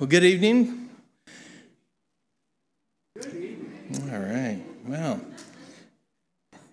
[0.00, 0.88] Well, good evening.
[3.14, 4.10] Good evening.
[4.10, 4.62] All right.
[4.86, 5.20] Well.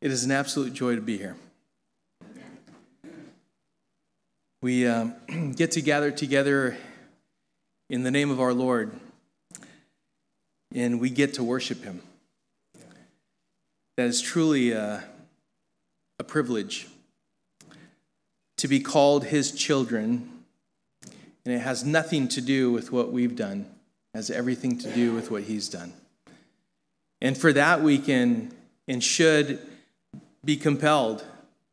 [0.00, 1.36] it is an absolute joy to be here.
[4.62, 5.14] We um,
[5.54, 6.78] get to gather together
[7.90, 8.98] in the name of our Lord,
[10.74, 12.00] and we get to worship Him.
[13.98, 15.04] That is truly a,
[16.18, 16.88] a privilege
[18.58, 20.30] to be called his children,
[21.44, 23.66] and it has nothing to do with what we've done,
[24.14, 25.92] it has everything to do with what he's done.
[27.20, 28.52] And for that, we can
[28.86, 29.60] and should
[30.44, 31.24] be compelled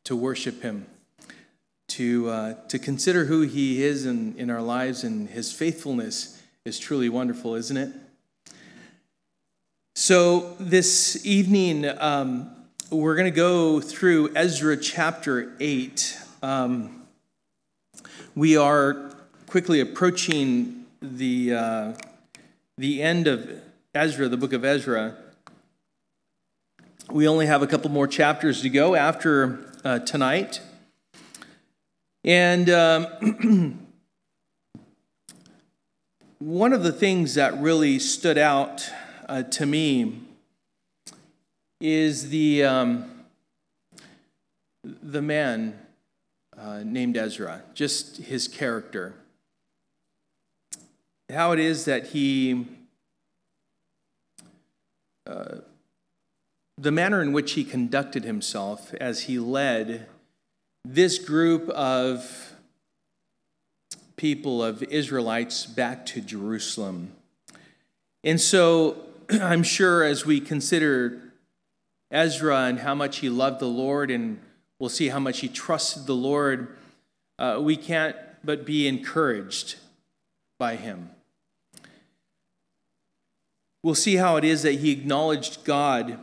[0.06, 0.86] to worship him,
[1.90, 6.78] to, uh, to consider who he is in, in our lives, and his faithfulness is
[6.78, 7.92] truly wonderful, isn't it?
[9.96, 12.52] So, this evening, um,
[12.92, 16.20] we're going to go through Ezra chapter 8.
[16.44, 17.04] Um,
[18.36, 19.12] we are
[19.48, 21.94] quickly approaching the, uh,
[22.78, 23.50] the end of
[23.94, 25.16] Ezra, the book of Ezra.
[27.10, 30.60] We only have a couple more chapters to go after uh, tonight.
[32.24, 33.88] And um,
[36.40, 38.90] one of the things that really stood out
[39.30, 40.22] uh, to me
[41.80, 43.26] is the, um,
[44.84, 45.80] the man
[46.66, 49.14] uh, named Ezra, just his character.
[51.32, 52.66] How it is that he,
[55.28, 55.58] uh,
[56.78, 60.08] the manner in which he conducted himself as he led
[60.84, 62.56] this group of
[64.16, 67.12] people, of Israelites, back to Jerusalem.
[68.24, 68.98] And so
[69.30, 71.22] I'm sure as we consider
[72.10, 74.40] Ezra and how much he loved the Lord and
[74.86, 76.78] We'll see how much he trusted the Lord.
[77.40, 79.78] Uh, we can't but be encouraged
[80.60, 81.10] by him.
[83.82, 86.20] We'll see how it is that he acknowledged God,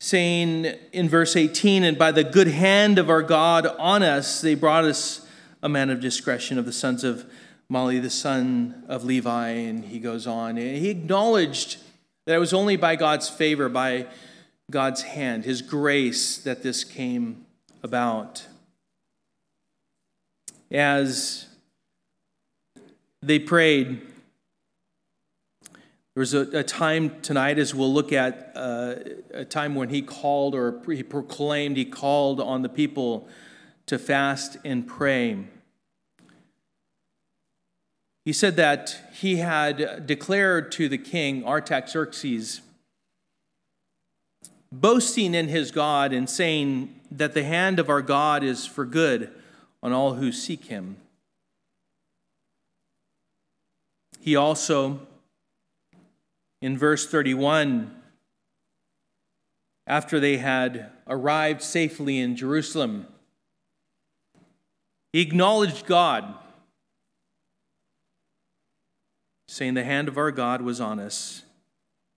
[0.00, 4.56] saying in verse 18, And by the good hand of our God on us, they
[4.56, 5.24] brought us
[5.62, 7.24] a man of discretion of the sons of
[7.72, 9.50] Mahli, the son of Levi.
[9.50, 10.56] And he goes on.
[10.56, 11.76] He acknowledged
[12.26, 14.08] that it was only by God's favor, by
[14.70, 17.44] God's hand, His grace that this came
[17.82, 18.46] about.
[20.70, 21.46] As
[23.22, 24.00] they prayed,
[26.14, 28.96] there was a, a time tonight, as we'll look at, uh,
[29.32, 33.28] a time when he called or he proclaimed, he called on the people
[33.86, 35.44] to fast and pray.
[38.24, 42.60] He said that he had declared to the king, Artaxerxes,
[44.72, 49.30] boasting in his God and saying that the hand of our God is for good
[49.82, 50.96] on all who seek him.
[54.20, 55.00] He also,
[56.60, 57.94] in verse 31,
[59.86, 63.06] after they had arrived safely in Jerusalem,
[65.12, 66.34] he acknowledged God,
[69.48, 71.42] saying, The hand of our God was on us,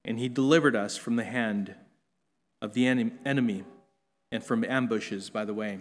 [0.05, 1.73] and he delivered us from the hand
[2.63, 3.63] of the enemy
[4.31, 5.79] and from ambushes by the way.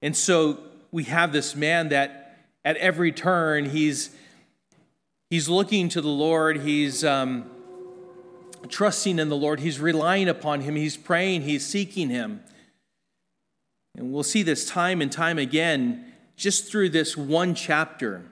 [0.00, 0.58] And so
[0.90, 4.10] we have this man that at every turn he's
[5.28, 7.50] he's looking to the Lord, he's um,
[8.68, 12.42] trusting in the Lord, he's relying upon him, he's praying, he's seeking him.
[13.96, 16.06] And we'll see this time and time again
[16.36, 18.24] just through this one chapter.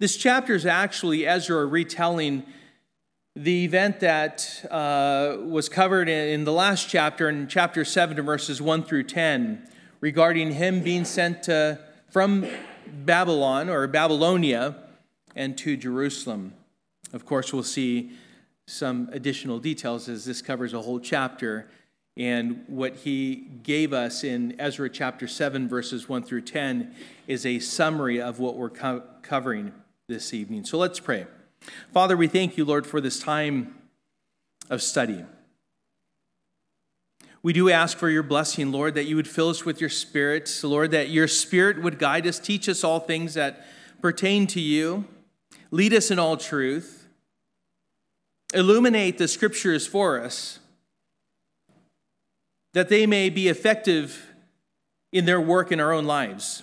[0.00, 2.42] This chapter is actually Ezra retelling
[3.36, 8.84] the event that uh, was covered in the last chapter, in chapter 7, verses 1
[8.84, 9.62] through 10,
[10.00, 12.46] regarding him being sent to, from
[13.04, 14.76] Babylon or Babylonia
[15.34, 16.54] and to Jerusalem.
[17.12, 18.12] Of course, we'll see
[18.66, 21.68] some additional details as this covers a whole chapter.
[22.16, 26.94] And what he gave us in Ezra chapter 7, verses 1 through 10,
[27.26, 29.74] is a summary of what we're co- covering
[30.08, 30.64] this evening.
[30.64, 31.26] So let's pray.
[31.92, 33.74] Father, we thank you, Lord, for this time
[34.70, 35.24] of study.
[37.42, 40.60] We do ask for your blessing, Lord, that you would fill us with your spirit.
[40.64, 43.64] Lord, that your spirit would guide us, teach us all things that
[44.02, 45.04] pertain to you,
[45.70, 47.06] lead us in all truth,
[48.52, 50.58] illuminate the scriptures for us,
[52.74, 54.32] that they may be effective
[55.12, 56.62] in their work in our own lives.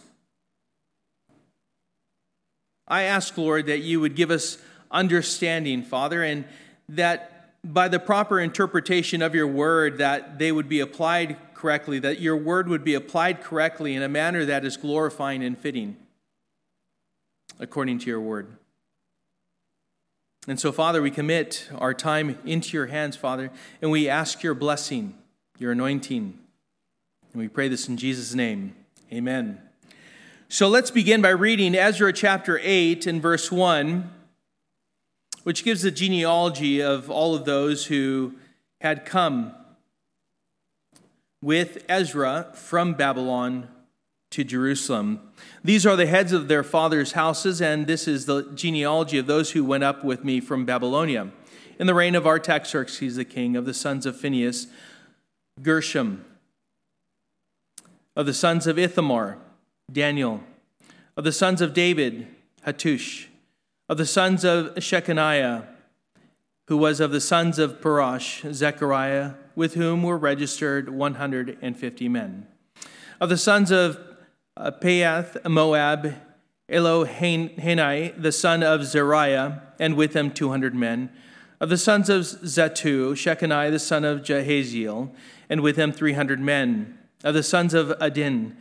[2.87, 4.57] I ask, Lord, that you would give us
[4.93, 6.45] understanding, Father, and
[6.87, 12.19] that by the proper interpretation of your word that they would be applied correctly, that
[12.19, 15.97] your word would be applied correctly in a manner that is glorifying and fitting
[17.59, 18.57] according to your word.
[20.47, 23.49] And so, Father, we commit our time into your hands, Father,
[23.81, 25.15] and we ask your blessing,
[25.57, 26.37] your anointing.
[27.31, 28.75] And we pray this in Jesus' name.
[29.11, 29.61] Amen.
[30.49, 34.11] So let's begin by reading Ezra chapter 8 and verse 1,
[35.43, 38.33] which gives the genealogy of all of those who
[38.81, 39.53] had come
[41.41, 43.67] with Ezra from Babylon
[44.31, 45.19] to Jerusalem.
[45.63, 49.51] These are the heads of their fathers' houses, and this is the genealogy of those
[49.51, 51.31] who went up with me from Babylonia.
[51.79, 54.67] In the reign of Artaxerxes the king, of the sons of Phinehas,
[55.61, 56.23] Gershom,
[58.15, 59.37] of the sons of Ithamar,
[59.91, 60.41] Daniel,
[61.17, 62.27] of the sons of David,
[62.65, 63.27] Hattush,
[63.89, 65.65] of the sons of Shechaniah,
[66.67, 72.47] who was of the sons of Parosh, Zechariah, with whom were registered 150 men.
[73.19, 73.99] Of the sons of
[74.55, 76.15] uh, Pahath, Moab,
[76.69, 81.09] Elohenai, the son of Zeriah, and with him 200 men.
[81.59, 85.13] Of the sons of Zattu, Shechaniah, the son of Jehaziel,
[85.49, 86.97] and with him 300 men.
[87.23, 88.57] Of the sons of Adin,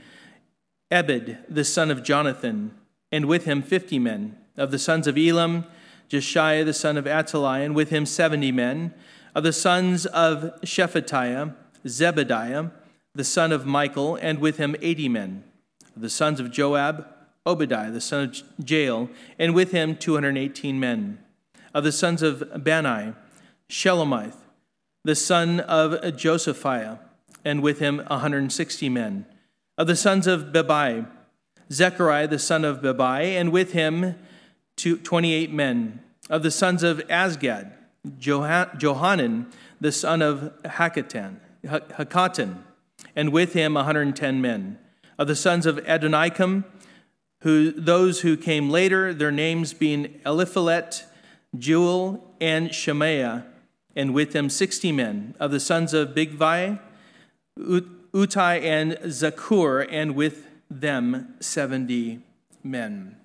[0.90, 2.74] Ebed, the son of Jonathan,
[3.10, 4.36] and with him 50 men.
[4.56, 5.64] Of the sons of Elam,
[6.10, 8.92] Jeshaiah, the son of Attaliah, and with him 70 men.
[9.34, 11.54] Of the sons of Shephatiah,
[11.86, 12.70] Zebediah,
[13.14, 15.44] the son of Michael, and with him 80 men
[15.96, 17.06] Of the sons of Joab,
[17.46, 19.08] Obadiah, the son of Jael,
[19.38, 21.18] and with him 218 men.
[21.74, 23.14] Of the sons of Bani,
[23.68, 24.36] Shelomith,
[25.04, 26.98] the son of Josiphiah,
[27.44, 29.26] and with him 160 men.
[29.76, 31.06] Of the sons of Bebai,
[31.72, 34.14] Zechariah, the son of Bebai, and with him
[34.76, 36.00] 28 men.
[36.30, 37.72] Of the sons of Azgad,
[38.18, 39.46] Johanan,
[39.80, 42.58] the son of Hakatan, Hakatan,
[43.14, 44.78] and with him 110 men
[45.18, 46.64] of the sons of Adonikam,
[47.42, 51.04] who, those who came later, their names being Eliphalet,
[51.56, 53.46] Jeuel, and Shemaiah,
[53.94, 55.34] and with them sixty men.
[55.38, 56.80] Of the sons of Bigvai,
[57.58, 62.20] Uthai, and Zaccur, and with them seventy
[62.62, 63.16] men.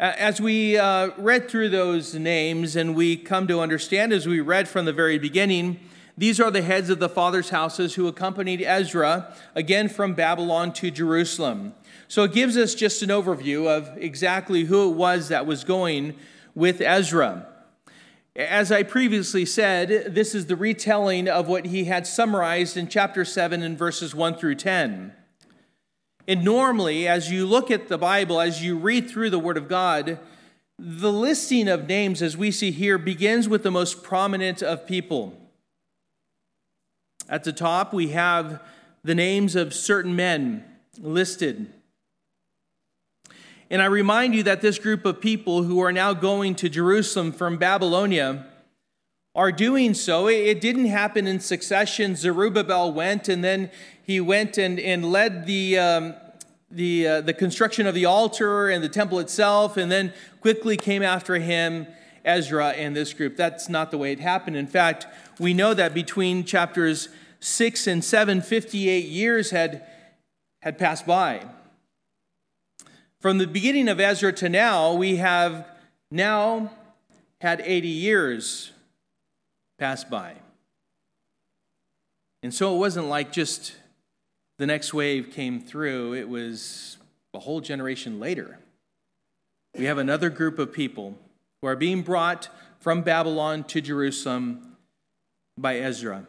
[0.00, 4.66] As we uh, read through those names and we come to understand, as we read
[4.66, 5.78] from the very beginning,
[6.16, 10.90] these are the heads of the fathers' houses who accompanied Ezra again from Babylon to
[10.90, 11.74] Jerusalem.
[12.08, 16.14] So it gives us just an overview of exactly who it was that was going
[16.54, 17.46] with Ezra.
[18.34, 23.22] As I previously said, this is the retelling of what he had summarized in chapter
[23.22, 25.12] 7 and verses 1 through 10.
[26.30, 29.66] And normally, as you look at the Bible, as you read through the Word of
[29.66, 30.20] God,
[30.78, 35.36] the listing of names, as we see here, begins with the most prominent of people.
[37.28, 38.62] At the top, we have
[39.02, 40.62] the names of certain men
[41.00, 41.72] listed.
[43.68, 47.32] And I remind you that this group of people who are now going to Jerusalem
[47.32, 48.46] from Babylonia
[49.34, 50.28] are doing so.
[50.28, 52.16] It didn't happen in succession.
[52.16, 53.70] Zerubbabel went, and then
[54.02, 56.14] he went and, and led the, um,
[56.70, 61.02] the, uh, the construction of the altar and the temple itself, and then quickly came
[61.02, 61.86] after him
[62.24, 63.36] Ezra and this group.
[63.36, 64.56] That's not the way it happened.
[64.56, 65.06] In fact,
[65.38, 69.86] we know that between chapters 6 and 7, 58 years had,
[70.60, 71.46] had passed by.
[73.20, 75.66] From the beginning of Ezra to now, we have
[76.10, 76.72] now
[77.40, 78.72] had 80 years
[79.80, 80.34] pass by.
[82.42, 83.74] And so it wasn't like just
[84.58, 86.98] the next wave came through, it was
[87.32, 88.58] a whole generation later.
[89.74, 91.16] We have another group of people
[91.60, 94.76] who are being brought from Babylon to Jerusalem
[95.56, 96.26] by Ezra.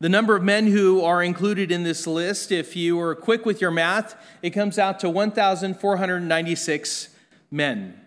[0.00, 3.60] The number of men who are included in this list, if you are quick with
[3.60, 7.08] your math, it comes out to 1,496
[7.50, 8.00] men.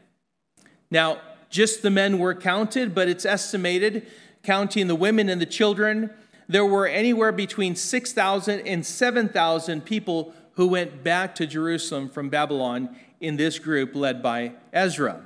[0.89, 1.19] Now,
[1.51, 4.07] just the men were counted, but it's estimated,
[4.41, 6.09] counting the women and the children,
[6.47, 12.95] there were anywhere between 6,000 and 7,000 people who went back to Jerusalem from Babylon
[13.19, 15.21] in this group led by Ezra.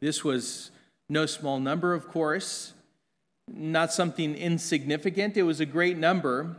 [0.00, 0.72] This was
[1.08, 2.72] no small number, of course
[3.54, 5.36] not something insignificant.
[5.36, 6.56] It was a great number.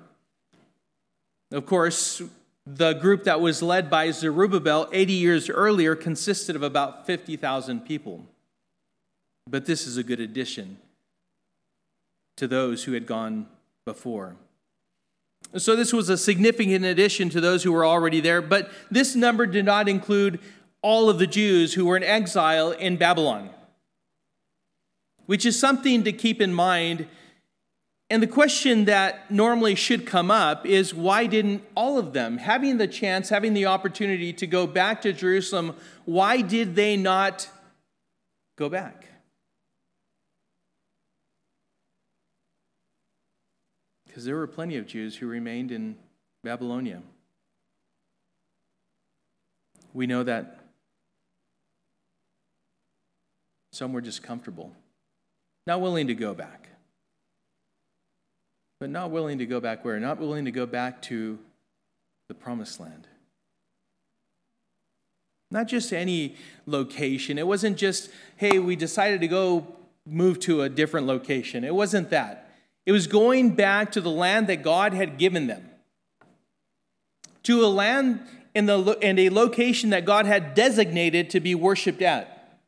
[1.51, 2.21] Of course,
[2.65, 8.25] the group that was led by Zerubbabel 80 years earlier consisted of about 50,000 people.
[9.49, 10.77] But this is a good addition
[12.37, 13.47] to those who had gone
[13.83, 14.35] before.
[15.57, 19.47] So, this was a significant addition to those who were already there, but this number
[19.47, 20.39] did not include
[20.81, 23.49] all of the Jews who were in exile in Babylon.
[25.25, 27.05] which is something to keep in mind.
[28.09, 32.79] And the question that normally should come up is why didn't all of them, having
[32.79, 35.75] the chance, having the opportunity to go back to Jerusalem,
[36.05, 37.47] why did they not
[38.57, 39.08] go back?
[44.19, 45.95] Because there were plenty of Jews who remained in
[46.43, 47.01] Babylonia.
[49.93, 50.59] We know that
[53.71, 54.73] some were just comfortable,
[55.65, 56.67] not willing to go back.
[58.81, 59.97] But not willing to go back where?
[60.01, 61.39] Not willing to go back to
[62.27, 63.07] the promised land.
[65.49, 66.35] Not just any
[66.65, 67.37] location.
[67.37, 69.65] It wasn't just, hey, we decided to go
[70.05, 71.63] move to a different location.
[71.63, 72.47] It wasn't that.
[72.85, 75.69] It was going back to the land that God had given them,
[77.43, 78.21] to a land
[78.55, 82.59] in the, and a location that God had designated to be worshiped at.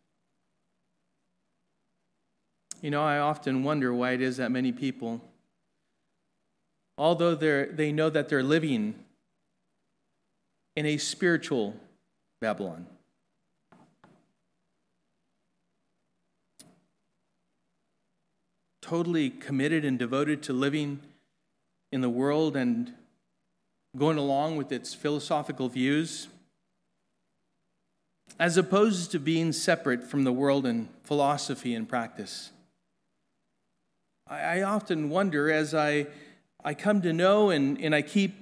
[2.81, 5.21] You know, I often wonder why it is that many people,
[6.97, 8.95] although they they know that they're living
[10.75, 11.75] in a spiritual
[12.39, 12.87] Babylon,
[18.91, 20.99] totally committed and devoted to living
[21.93, 22.91] in the world and
[23.97, 26.27] going along with its philosophical views,
[28.37, 32.51] as opposed to being separate from the world in philosophy and practice.
[34.27, 36.07] I, often wonder as I,
[36.61, 38.33] I come to know and, and I keep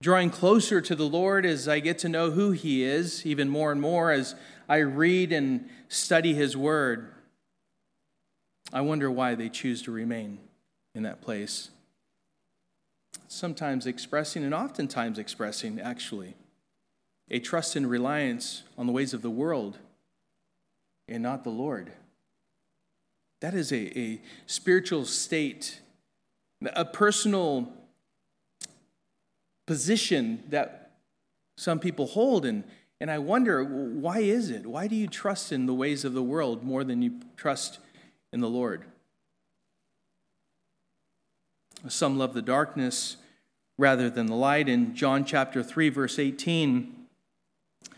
[0.00, 3.72] drawing closer to the Lord as I get to know who He is, even more
[3.72, 4.36] and more as
[4.70, 7.10] I read and study His Word.
[8.72, 10.38] I wonder why they choose to remain
[10.94, 11.70] in that place
[13.28, 16.34] sometimes expressing, and oftentimes expressing, actually,
[17.30, 19.78] a trust and reliance on the ways of the world
[21.08, 21.92] and not the Lord.
[23.40, 25.80] That is a, a spiritual state,
[26.64, 27.72] a personal
[29.66, 30.92] position that
[31.58, 32.46] some people hold.
[32.46, 32.64] And,
[33.00, 34.66] and I wonder, why is it?
[34.66, 37.78] Why do you trust in the ways of the world more than you trust
[38.32, 38.84] in the Lord?
[41.88, 43.16] Some love the darkness
[43.78, 44.68] rather than the light.
[44.68, 47.06] In John chapter 3, verse 18,
[47.84, 47.90] it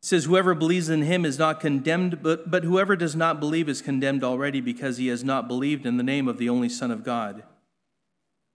[0.00, 3.82] says, Whoever believes in him is not condemned, but, but whoever does not believe is
[3.82, 7.04] condemned already because he has not believed in the name of the only Son of
[7.04, 7.42] God.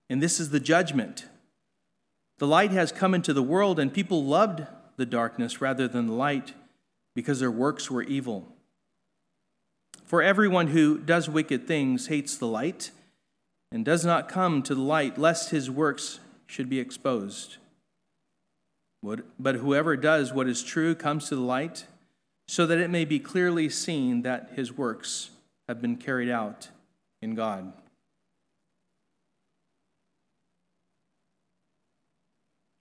[0.09, 1.25] And this is the judgment.
[2.37, 6.13] The light has come into the world, and people loved the darkness rather than the
[6.13, 6.53] light
[7.15, 8.55] because their works were evil.
[10.09, 12.89] For everyone who does wicked things hates the light
[13.71, 17.57] and does not come to the light, lest his works should be exposed.
[19.03, 21.85] But whoever does what is true comes to the light,
[22.47, 25.29] so that it may be clearly seen that his works
[25.67, 26.69] have been carried out
[27.21, 27.71] in God.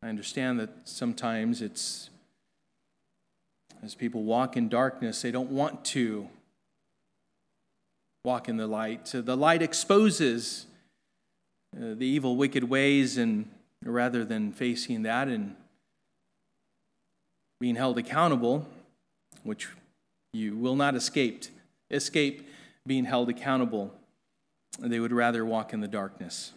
[0.03, 2.09] I understand that sometimes it's,
[3.83, 6.31] as people walk in darkness, they don't want to
[8.25, 9.07] walk in the light.
[9.13, 10.67] The light exposes
[11.77, 13.49] uh, the evil, wicked ways and
[13.85, 15.55] rather than facing that and
[17.61, 18.67] being held accountable,
[19.43, 19.69] which
[20.33, 21.45] you will not escape,
[21.91, 22.49] escape
[22.87, 23.93] being held accountable.
[24.79, 26.53] They would rather walk in the darkness.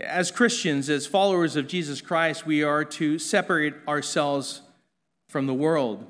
[0.00, 4.62] As Christians, as followers of Jesus Christ, we are to separate ourselves
[5.28, 6.04] from the world.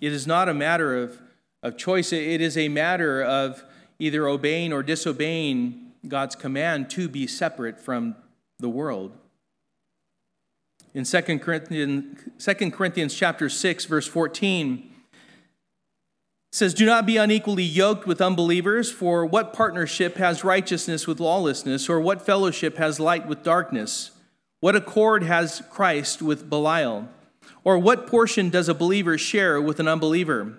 [0.00, 1.20] It is not a matter of,
[1.62, 3.64] of choice, it is a matter of
[3.98, 8.16] either obeying or disobeying God's command to be separate from
[8.58, 9.12] the world.
[10.94, 14.90] In 2 Corinthians, 2 Corinthians chapter 6, verse 14,
[16.50, 21.88] says, Do not be unequally yoked with unbelievers, for what partnership has righteousness with lawlessness,
[21.88, 24.10] or what fellowship has light with darkness?
[24.60, 27.08] What accord has Christ with Belial?
[27.64, 30.58] Or what portion does a believer share with an unbeliever?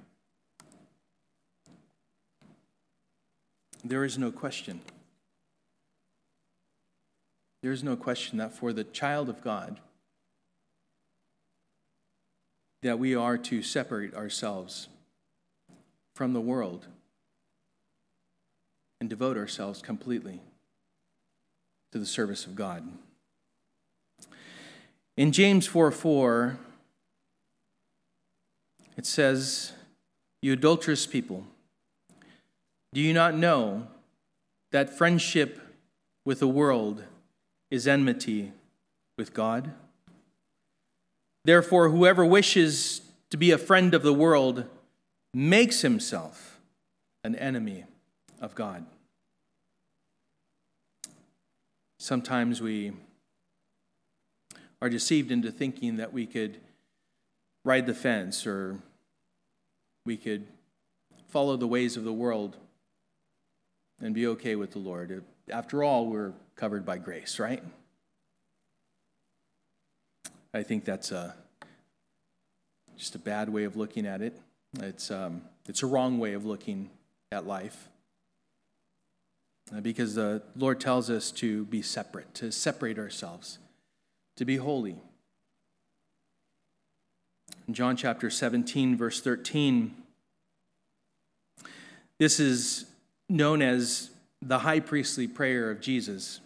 [3.83, 4.81] There is no question.
[7.61, 9.79] There is no question that for the child of God,
[12.81, 14.87] that we are to separate ourselves
[16.15, 16.87] from the world
[18.99, 20.41] and devote ourselves completely
[21.91, 22.87] to the service of God.
[25.17, 26.57] In James 4 4,
[28.97, 29.73] it says,
[30.41, 31.45] You adulterous people,
[32.93, 33.87] do you not know
[34.71, 35.59] that friendship
[36.25, 37.03] with the world
[37.69, 38.51] is enmity
[39.17, 39.71] with God?
[41.45, 44.65] Therefore, whoever wishes to be a friend of the world
[45.33, 46.59] makes himself
[47.23, 47.85] an enemy
[48.41, 48.85] of God.
[51.97, 52.91] Sometimes we
[54.81, 56.57] are deceived into thinking that we could
[57.63, 58.79] ride the fence or
[60.05, 60.47] we could
[61.29, 62.57] follow the ways of the world
[64.01, 65.23] and be okay with the Lord.
[65.49, 67.63] After all, we're covered by grace, right?
[70.53, 71.35] I think that's a,
[72.97, 74.37] just a bad way of looking at it.
[74.79, 76.89] It's, um, it's a wrong way of looking
[77.31, 77.89] at life.
[79.73, 83.59] Uh, because the Lord tells us to be separate, to separate ourselves,
[84.35, 84.97] to be holy.
[87.67, 89.95] In John chapter 17, verse 13,
[92.17, 92.90] this is
[93.31, 94.09] known as
[94.41, 96.39] the high priestly prayer of Jesus.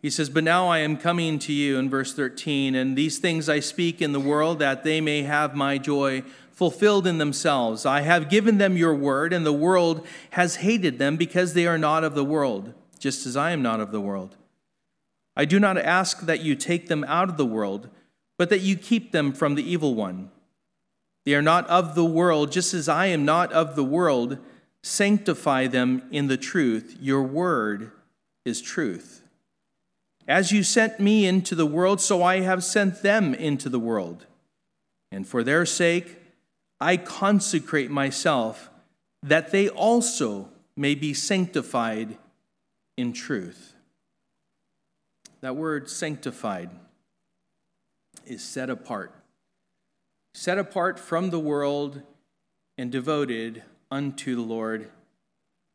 [0.00, 3.48] He says, But now I am coming to you, in verse 13, and these things
[3.48, 7.86] I speak in the world that they may have my joy fulfilled in themselves.
[7.86, 11.78] I have given them your word, and the world has hated them because they are
[11.78, 14.36] not of the world, just as I am not of the world.
[15.36, 17.88] I do not ask that you take them out of the world,
[18.38, 20.30] but that you keep them from the evil one.
[21.24, 24.38] They are not of the world, just as I am not of the world.
[24.82, 26.96] Sanctify them in the truth.
[27.00, 27.92] Your word
[28.44, 29.22] is truth.
[30.26, 34.26] As you sent me into the world, so I have sent them into the world.
[35.10, 36.16] And for their sake,
[36.80, 38.70] I consecrate myself,
[39.22, 42.18] that they also may be sanctified
[42.96, 43.74] in truth.
[45.40, 46.70] That word sanctified
[48.26, 49.12] is set apart,
[50.34, 52.02] set apart from the world
[52.78, 54.90] and devoted unto the Lord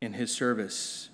[0.00, 1.08] in his service.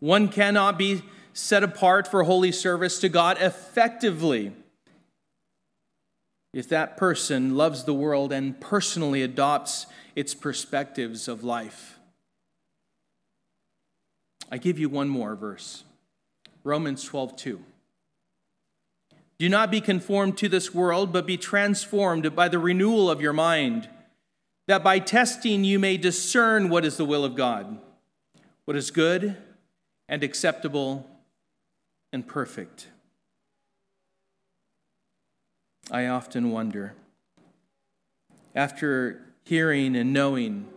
[0.00, 4.52] One cannot be set apart for holy service to God effectively
[6.52, 9.86] if that person loves the world and personally adopts
[10.16, 11.98] its perspectives of life.
[14.50, 15.84] I give you one more verse.
[16.64, 17.64] Romans 12, 2.
[19.40, 23.32] Do not be conformed to this world, but be transformed by the renewal of your
[23.32, 23.88] mind,
[24.68, 27.78] that by testing you may discern what is the will of God,
[28.66, 29.38] what is good
[30.10, 31.08] and acceptable
[32.12, 32.88] and perfect.
[35.90, 36.92] I often wonder,
[38.54, 40.68] after hearing and knowing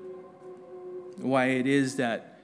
[1.18, 2.40] why it is that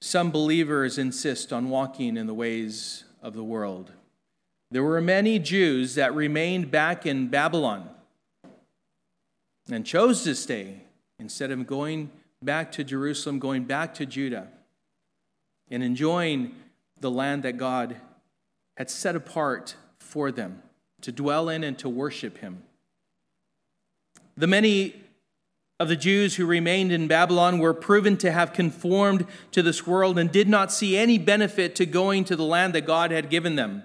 [0.00, 3.90] some believers insist on walking in the ways of the world.
[4.74, 7.88] There were many Jews that remained back in Babylon
[9.70, 10.80] and chose to stay
[11.20, 12.10] instead of going
[12.42, 14.48] back to Jerusalem, going back to Judah,
[15.70, 16.56] and enjoying
[16.98, 17.98] the land that God
[18.76, 20.60] had set apart for them
[21.02, 22.64] to dwell in and to worship Him.
[24.36, 25.04] The many
[25.78, 30.18] of the Jews who remained in Babylon were proven to have conformed to this world
[30.18, 33.54] and did not see any benefit to going to the land that God had given
[33.54, 33.84] them.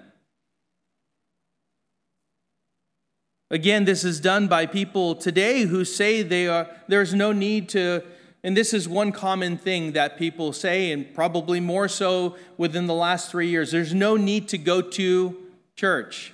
[3.50, 8.04] Again, this is done by people today who say they are, there's no need to,
[8.44, 12.94] and this is one common thing that people say, and probably more so within the
[12.94, 15.36] last three years there's no need to go to
[15.74, 16.32] church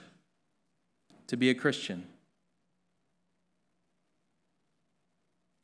[1.29, 2.07] to be a Christian.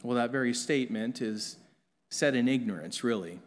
[0.03, 1.57] Well, that very statement is
[2.11, 3.41] said in ignorance, really.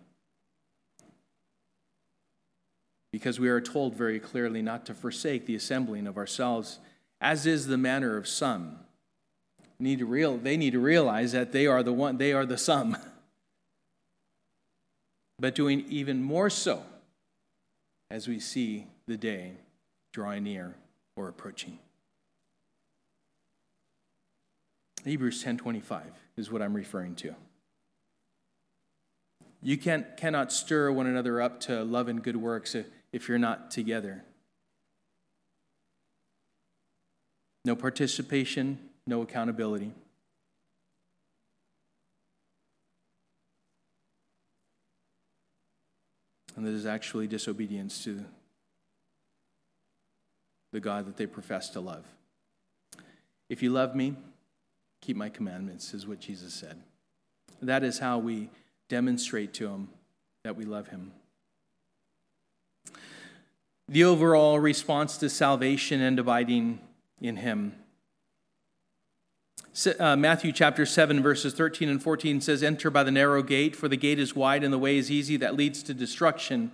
[3.12, 6.80] Because we are told very clearly not to forsake the assembling of ourselves,
[7.26, 8.78] as is the manner of some.
[9.80, 12.58] Need to real, they need to realize that they are the one, they are the
[12.58, 12.96] some.
[15.38, 16.82] But doing even more so
[18.10, 19.52] as we see the day
[20.14, 20.76] drawing near
[21.18, 21.78] or approaching.
[25.04, 26.04] Hebrews 10:25
[26.38, 27.36] is what I'm referring to.
[29.62, 32.78] You can, cannot stir one another up to love and good works
[33.12, 34.24] if you're not together.
[37.66, 39.92] No participation, no accountability.
[46.56, 48.24] And that is actually disobedience to
[50.72, 52.06] the God that they profess to love.
[53.50, 54.16] If you love me,
[55.02, 56.82] keep my commandments, is what Jesus said.
[57.62, 58.50] That is how we
[58.90, 59.90] demonstrate to him
[60.44, 61.12] that we love him.
[63.90, 66.80] The overall response to salvation and abiding
[67.22, 67.76] in him.
[70.00, 73.90] Uh, Matthew chapter 7, verses 13 and 14 says, Enter by the narrow gate, for
[73.90, 76.72] the gate is wide and the way is easy that leads to destruction.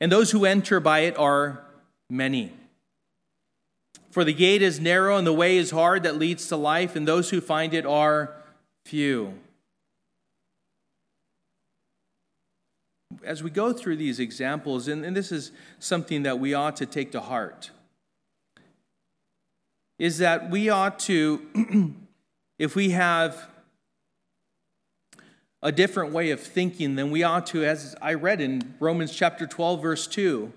[0.00, 1.62] And those who enter by it are
[2.08, 2.52] many.
[4.10, 7.06] For the gate is narrow and the way is hard that leads to life, and
[7.06, 8.34] those who find it are
[8.84, 9.34] few.
[13.22, 16.86] As we go through these examples, and, and this is something that we ought to
[16.86, 17.70] take to heart,
[20.00, 21.42] is that we ought to,
[22.58, 23.48] if we have
[25.62, 29.46] a different way of thinking, then we ought to, as I read in Romans chapter
[29.46, 30.50] 12, verse 2,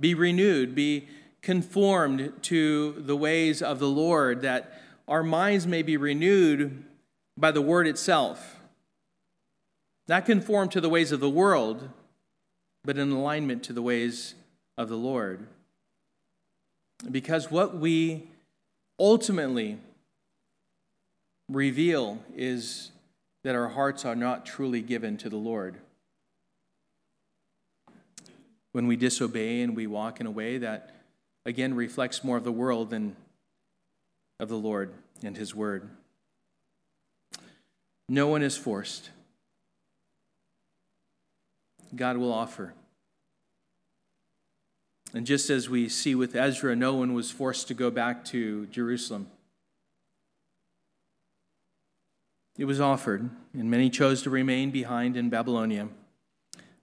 [0.00, 1.06] be renewed, be
[1.40, 6.82] conformed to the ways of the Lord, that our minds may be renewed
[7.36, 8.56] by the word itself.
[10.08, 11.88] Not conformed to the ways of the world,
[12.82, 14.34] but in alignment to the ways
[14.76, 15.46] of the Lord.
[17.10, 18.28] Because what we
[18.98, 19.78] ultimately
[21.48, 22.90] reveal is
[23.44, 25.78] that our hearts are not truly given to the Lord.
[28.72, 30.94] When we disobey and we walk in a way that
[31.46, 33.16] again reflects more of the world than
[34.40, 35.88] of the Lord and His Word.
[38.08, 39.10] No one is forced.
[41.94, 42.74] God will offer.
[45.14, 48.66] And just as we see with Ezra, no one was forced to go back to
[48.66, 49.28] Jerusalem.
[52.58, 55.88] It was offered, and many chose to remain behind in Babylonia.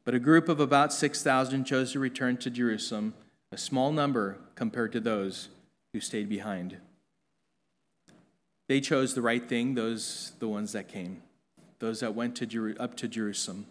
[0.05, 3.13] But a group of about 6,000 chose to return to Jerusalem
[3.51, 5.49] a small number compared to those
[5.93, 6.77] who stayed behind.
[8.67, 11.21] They chose the right thing, those the ones that came,
[11.79, 13.67] those that went to up to Jerusalem.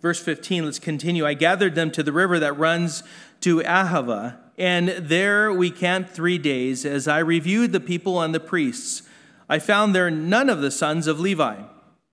[0.00, 1.26] Verse 15, let's continue.
[1.26, 3.02] I gathered them to the river that runs
[3.40, 8.40] to Ahava, and there we camped three days as I reviewed the people and the
[8.40, 9.02] priests.
[9.48, 11.56] I found there none of the sons of Levi.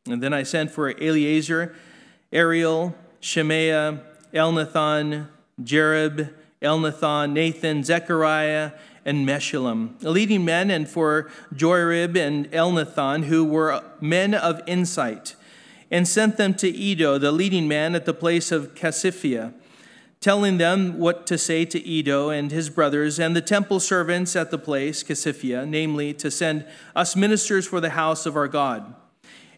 [0.08, 1.76] And then I sent for Eleazar,
[2.32, 4.02] Ariel, Shemaiah,
[4.34, 5.28] Elnathan,
[5.62, 8.72] Jerib, Elnathan, Nathan, Zechariah,
[9.06, 15.36] and Meshullam, leading men, and for Joiarib and Elnathan, who were men of insight,
[15.90, 19.54] and sent them to Iddo, the leading man at the place of Casiphia,
[20.20, 24.52] telling them what to say to Iddo and his brothers and the temple servants at
[24.52, 28.96] the place, Casiphia, namely, to send us ministers for the house of our God.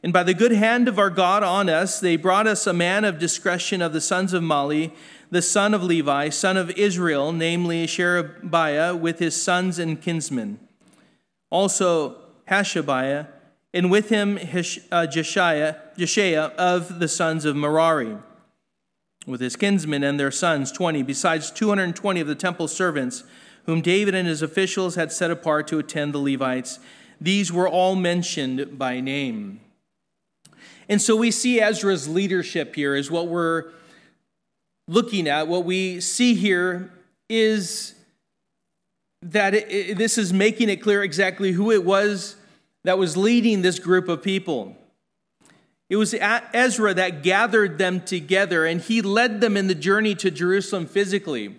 [0.01, 3.03] And by the good hand of our God on us, they brought us a man
[3.03, 4.93] of discretion of the sons of Mahli,
[5.29, 10.59] the son of Levi, son of Israel, namely Sherebiah, with his sons and kinsmen.
[11.49, 12.15] Also
[12.47, 13.27] Hashabiah,
[13.73, 14.37] and with him
[14.91, 15.05] uh,
[15.99, 18.17] Jeshaiah of the sons of Merari,
[19.27, 23.23] with his kinsmen and their sons, 20, besides 220 of the temple servants,
[23.65, 26.79] whom David and his officials had set apart to attend the Levites.
[27.21, 29.59] These were all mentioned by name.
[30.88, 33.71] And so we see Ezra's leadership here is what we're
[34.88, 36.91] looking at, what we see here
[37.29, 37.93] is
[39.21, 42.38] that it, it, this is making it clear exactly who it was
[42.85, 44.75] that was leading this group of people.
[45.89, 50.30] It was Ezra that gathered them together, and he led them in the journey to
[50.30, 51.56] Jerusalem physically.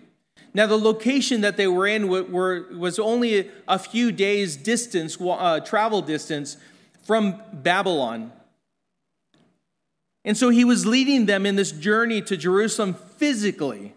[0.54, 6.00] Now, the location that they were in was only a few days' distance, uh, travel
[6.00, 6.56] distance
[7.04, 8.32] from Babylon.
[10.24, 13.94] And so he was leading them in this journey to Jerusalem physically.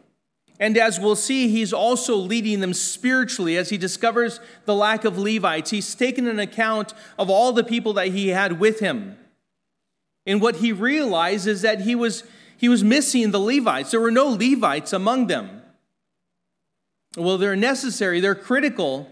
[0.59, 5.17] And as we'll see, he's also leading them spiritually as he discovers the lack of
[5.17, 5.71] Levites.
[5.71, 9.17] He's taken an account of all the people that he had with him.
[10.25, 12.23] And what he realized is that he was,
[12.57, 13.91] he was missing the Levites.
[13.91, 15.61] There were no Levites among them.
[17.17, 19.09] Well, they're necessary, they're critical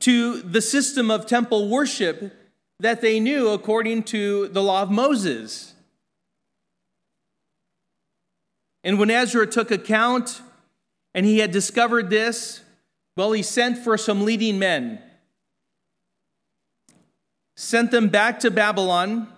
[0.00, 2.34] to the system of temple worship
[2.80, 5.74] that they knew according to the law of Moses.
[8.82, 10.42] And when Ezra took account
[11.14, 12.62] and he had discovered this,
[13.16, 15.00] well, he sent for some leading men,
[17.56, 19.28] sent them back to Babylon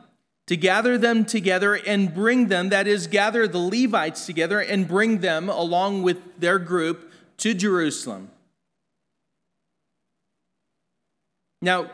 [0.47, 5.19] to gather them together and bring them, that is, gather the Levites together and bring
[5.19, 8.31] them along with their group to Jerusalem.
[11.61, 11.91] Now,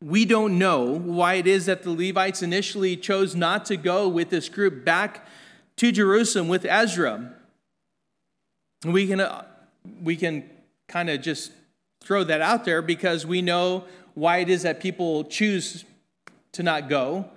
[0.00, 4.30] we don't know why it is that the Levites initially chose not to go with
[4.30, 5.26] this group back
[5.76, 7.32] to Jerusalem with Ezra.
[8.84, 9.44] We can, uh,
[10.00, 10.48] we can
[10.86, 11.50] kind of just
[12.00, 15.84] throw that out there because we know why it is that people choose
[16.52, 17.28] to not go.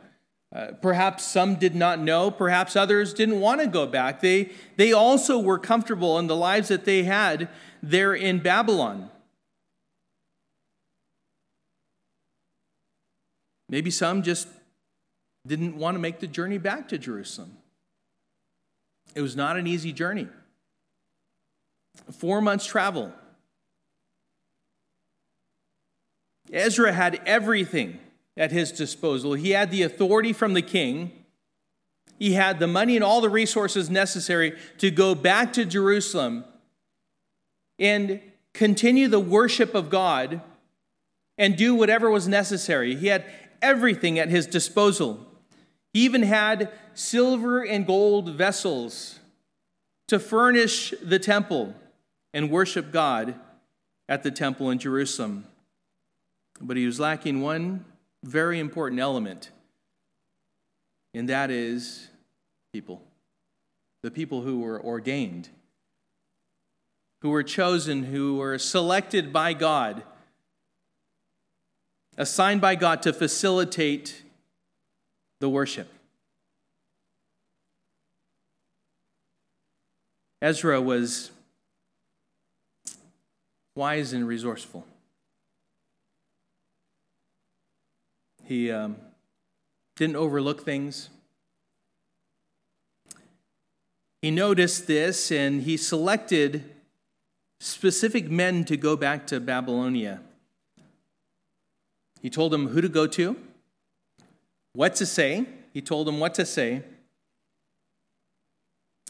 [0.53, 4.19] Uh, perhaps some did not know, perhaps others didn't want to go back.
[4.19, 7.49] They, they also were comfortable in the lives that they had
[7.83, 9.11] there in Babylon.
[13.69, 14.47] Maybe some just
[15.45, 17.57] didn't want to make the journey back to Jerusalem.
[19.13, 20.27] It was not an easy journey.
[22.11, 23.13] Four months' travel.
[26.51, 27.99] Ezra had everything
[28.37, 29.33] at his disposal.
[29.33, 31.11] He had the authority from the king,
[32.19, 36.43] he had the money and all the resources necessary to go back to Jerusalem
[37.79, 38.19] and
[38.53, 40.41] continue the worship of God
[41.37, 42.95] and do whatever was necessary.
[42.95, 43.23] He had
[43.61, 45.25] everything at his disposal.
[45.93, 49.19] He even had silver and gold vessels
[50.09, 51.73] to furnish the temple
[52.33, 53.35] and worship God
[54.09, 55.45] at the temple in Jerusalem.
[56.59, 57.85] But he was lacking one
[58.23, 59.51] very important element,
[61.13, 62.09] and that is
[62.73, 63.01] people.
[64.03, 65.49] The people who were ordained,
[67.21, 70.03] who were chosen, who were selected by God,
[72.17, 74.23] assigned by God to facilitate
[75.39, 75.91] the worship.
[80.41, 81.31] Ezra was
[83.75, 84.85] wise and resourceful.
[88.49, 88.95] He um,
[89.95, 91.11] didn't overlook things.
[94.23, 96.63] He noticed this and he selected
[97.59, 100.21] specific men to go back to Babylonia.
[102.23, 103.37] He told them who to go to,
[104.73, 105.45] what to say.
[105.71, 106.81] He told them what to say.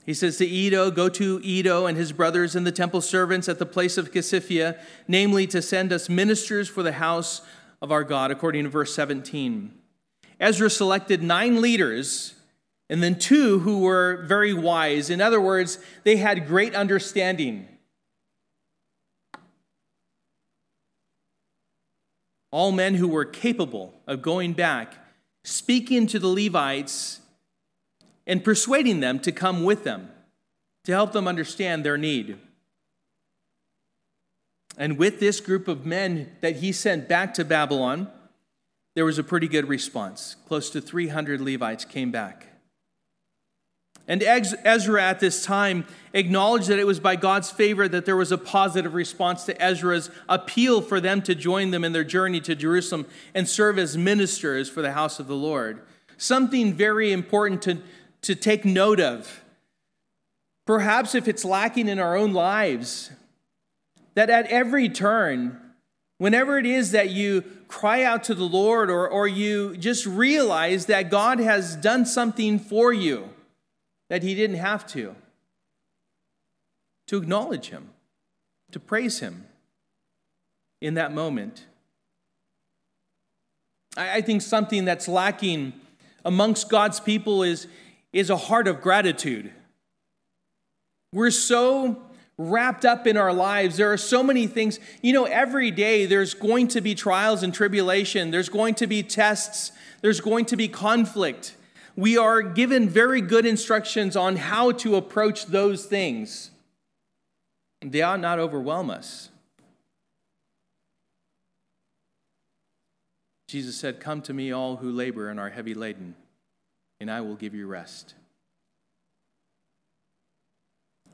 [0.06, 3.58] He says to Iddo, Go to Iddo and his brothers and the temple servants at
[3.58, 7.42] the place of Casiphia, namely to send us ministers for the house
[7.82, 9.74] of our God, according to verse 17.
[10.40, 12.36] Ezra selected nine leaders
[12.90, 15.10] and then two who were very wise.
[15.10, 17.68] In other words, they had great understanding.
[22.52, 24.96] All men who were capable of going back,
[25.44, 27.20] speaking to the Levites,
[28.26, 30.10] and persuading them to come with them
[30.86, 32.38] to help them understand their need.
[34.80, 38.10] And with this group of men that he sent back to Babylon,
[38.96, 40.38] there was a pretty good response.
[40.48, 42.48] Close to 300 Levites came back.
[44.08, 48.32] And Ezra at this time acknowledged that it was by God's favor that there was
[48.32, 52.56] a positive response to Ezra's appeal for them to join them in their journey to
[52.56, 55.82] Jerusalem and serve as ministers for the house of the Lord.
[56.18, 57.78] Something very important to,
[58.24, 59.44] to take note of.
[60.66, 63.12] Perhaps if it's lacking in our own lives,
[64.16, 65.60] that at every turn,
[66.18, 70.88] whenever it is that you cry out to the Lord or, or you just realize
[70.88, 73.30] that God has done something for you
[74.10, 75.16] that He didn't have to,
[77.08, 77.92] to acknowledge Him,
[78.72, 79.46] to praise Him
[80.82, 81.66] in that moment.
[83.96, 85.74] I, I think something that's lacking
[86.26, 87.68] amongst God's people is,
[88.12, 89.54] is a heart of gratitude.
[91.14, 92.02] We're so
[92.40, 93.76] wrapped up in our lives.
[93.76, 94.80] There are so many things.
[95.02, 99.04] You know, every day there's going to be trials and tribulation, there's going to be
[99.04, 101.56] tests, there's going to be conflict.
[101.98, 106.52] We are given very good instructions on how to approach those things.
[107.82, 109.30] They ought not overwhelm us.
[113.50, 116.16] Jesus said, Come to me, all who labor and are heavy laden,
[117.02, 118.14] and I will give you rest.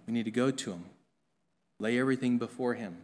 [0.06, 0.86] We need to go to him.
[1.80, 2.98] Lay everything before Him.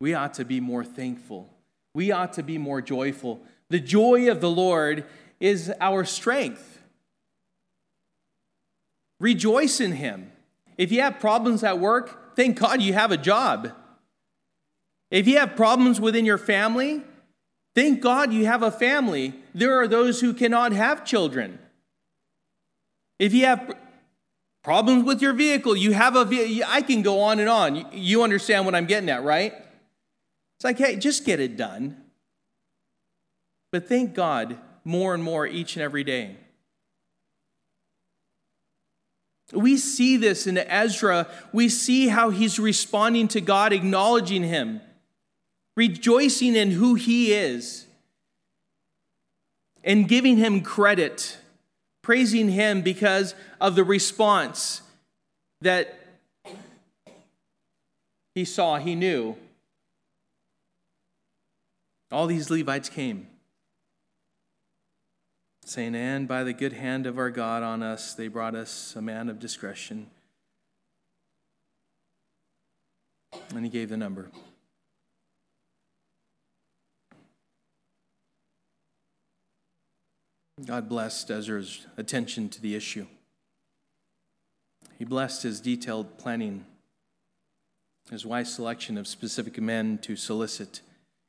[0.00, 1.48] We ought to be more thankful.
[1.94, 3.40] We ought to be more joyful.
[3.68, 5.04] The joy of the Lord
[5.38, 6.80] is our strength.
[9.20, 10.32] Rejoice in Him.
[10.76, 13.72] If you have problems at work, thank God you have a job.
[15.10, 17.02] If you have problems within your family,
[17.74, 19.34] thank God you have a family.
[19.54, 21.58] There are those who cannot have children.
[23.18, 23.76] If you have
[24.62, 25.76] Problems with your vehicle.
[25.76, 26.64] You have a vehicle.
[26.68, 27.86] I can go on and on.
[27.92, 29.52] You understand what I'm getting at, right?
[29.52, 31.96] It's like, hey, just get it done.
[33.72, 36.36] But thank God more and more each and every day.
[39.52, 41.26] We see this in Ezra.
[41.52, 44.80] We see how he's responding to God, acknowledging him,
[45.76, 47.86] rejoicing in who he is,
[49.82, 51.36] and giving him credit
[52.02, 54.82] praising him because of the response
[55.60, 55.98] that
[58.34, 59.36] he saw, he knew.
[62.10, 63.26] All these Levites came,
[65.64, 69.00] saying, And by the good hand of our God on us, they brought us a
[69.00, 70.08] man of discretion.
[73.54, 74.30] And he gave the number
[80.66, 83.06] God blessed Ezra's attention to the issue.
[84.96, 86.64] He blessed his detailed planning,
[88.10, 90.80] his wise selection of specific men to solicit,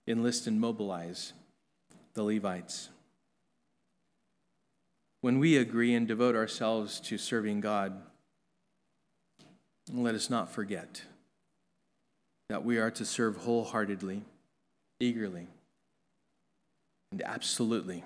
[0.07, 1.33] enlist, and mobilize
[2.13, 2.89] the Levites.
[5.21, 7.99] When we agree and devote ourselves to serving God,
[9.91, 11.01] let us not forget
[12.49, 14.21] that we are to serve wholeheartedly,
[14.99, 15.47] eagerly,
[17.11, 18.03] and absolutely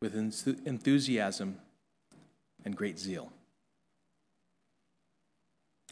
[0.00, 1.58] with enthusiasm
[2.64, 3.32] and great zeal.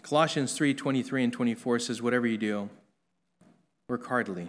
[0.03, 2.69] Colossians 3 23 and 24 says, Whatever you do,
[3.89, 4.49] work heartily,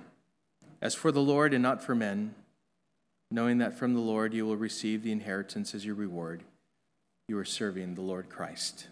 [0.82, 2.36] as for the Lord and not for men,
[3.32, 6.44] knowing that from the Lord you will receive the inheritance as your reward.
[7.28, 8.88] You are serving the Lord Christ.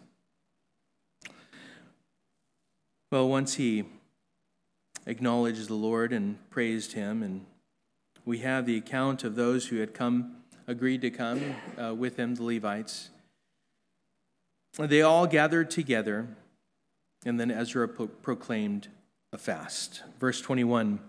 [3.12, 3.84] Well, once he
[5.06, 7.46] acknowledged the Lord and praised him, and
[8.26, 12.36] we have the account of those who had come agreed to come uh, with him,
[12.36, 13.10] the Levites.
[14.78, 16.28] They all gathered together,
[17.26, 18.88] and then Ezra pro- proclaimed
[19.32, 20.04] a fast.
[20.20, 21.00] Verse 21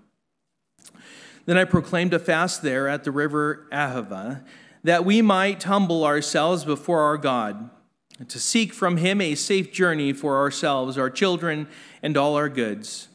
[1.47, 4.45] Then I proclaimed a fast there at the river Ahava,
[4.83, 7.71] that we might humble ourselves before our God,
[8.29, 11.67] to seek from him a safe journey for ourselves, our children,
[12.03, 13.09] and all our goods.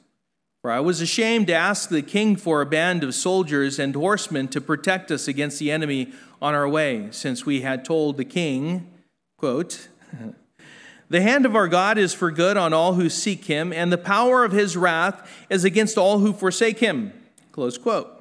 [0.62, 4.50] For I was ashamed to ask the king for a band of soldiers and horsemen
[4.50, 8.92] to protect us against the enemy on our way, since we had told the king,
[9.38, 9.88] quote,
[11.10, 13.98] The hand of our God is for good on all who seek him, and the
[13.98, 17.14] power of his wrath is against all who forsake him.
[17.52, 18.16] Close quote.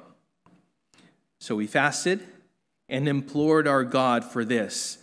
[1.39, 2.21] So we fasted
[2.87, 4.97] and implored our God for this,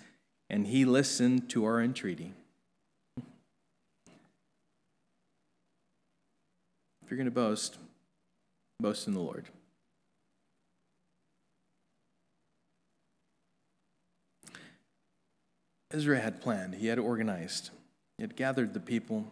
[0.50, 2.32] and he listened to our entreaty.
[7.06, 7.78] If you're going to boast,
[8.80, 9.44] boast in the Lord.
[15.92, 17.70] Ezra had planned, he had organized,
[18.18, 19.24] he had gathered the people.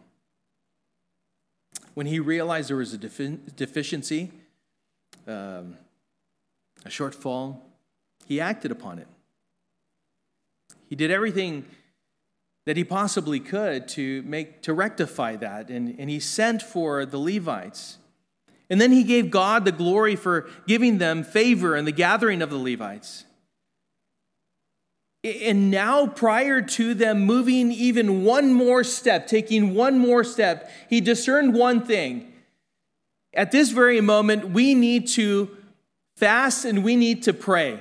[1.95, 4.31] When he realized there was a defi- deficiency,
[5.27, 5.75] um,
[6.85, 7.59] a shortfall,
[8.25, 9.07] he acted upon it.
[10.87, 11.65] He did everything
[12.65, 17.17] that he possibly could to make to rectify that and, and he sent for the
[17.17, 17.97] levites
[18.69, 22.49] and then he gave god the glory for giving them favor in the gathering of
[22.49, 23.25] the levites
[25.25, 31.01] and now, prior to them moving even one more step, taking one more step, he
[31.01, 32.31] discerned one thing.
[33.33, 35.49] At this very moment, we need to
[36.15, 37.79] fast and we need to pray.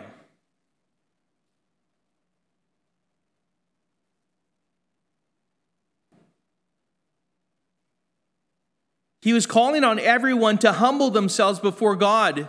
[9.24, 12.46] He was calling on everyone to humble themselves before God,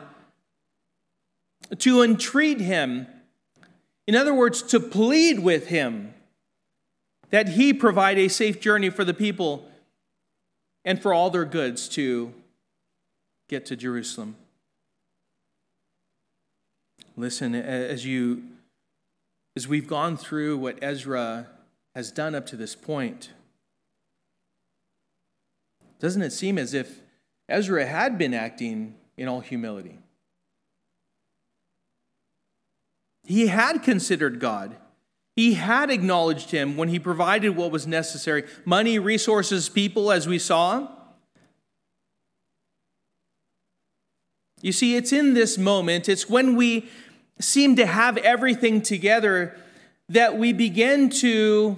[1.80, 3.08] to entreat Him
[4.08, 6.14] in other words, to plead with him
[7.32, 9.68] that he provide a safe journey for the people
[10.84, 12.34] and for all their goods to
[13.50, 14.36] get to Jerusalem.
[17.18, 18.44] Listen, as you
[19.58, 21.48] as we've gone through what Ezra
[21.96, 23.30] has done up to this point,
[26.00, 27.02] doesn't it seem as if
[27.48, 30.00] Ezra had been acting in all humility?
[33.26, 34.76] He had considered God.
[35.36, 40.40] He had acknowledged him when he provided what was necessary money, resources, people, as we
[40.40, 40.88] saw.
[44.62, 46.90] You see, it's in this moment, it's when we
[47.40, 49.56] seem to have everything together
[50.10, 51.78] that we begin to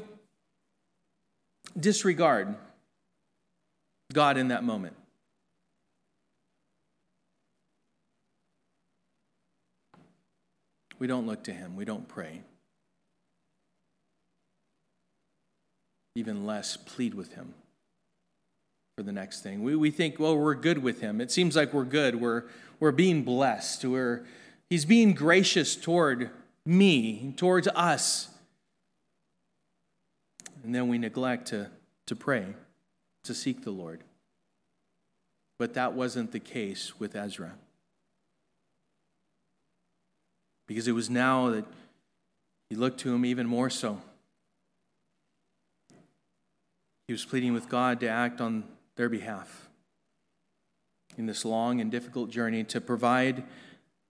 [1.80, 2.56] disregard
[4.14, 4.96] God in that moment.
[11.00, 12.42] We don't look to Him, we don't pray.
[16.16, 17.54] Even less plead with Him
[18.98, 19.62] for the next thing.
[19.62, 21.22] We, we think, well, we're good with Him.
[21.22, 22.20] It seems like we're good.
[22.20, 22.46] We're,
[22.80, 23.86] we're being blessed.
[23.86, 24.26] We're,
[24.70, 26.32] he's being gracious toward
[26.66, 28.30] me, towards us.
[30.64, 31.70] And then we neglect to,
[32.08, 32.48] to pray,
[33.28, 34.04] to seek the Lord.
[35.58, 37.54] But that wasn't the case with Ezra
[40.68, 41.66] because it was now that
[42.70, 44.02] he looked to him even more so.
[47.08, 48.66] He was pleading with God to act on
[48.96, 49.64] their behalf.
[51.18, 53.44] in this long and difficult journey to provide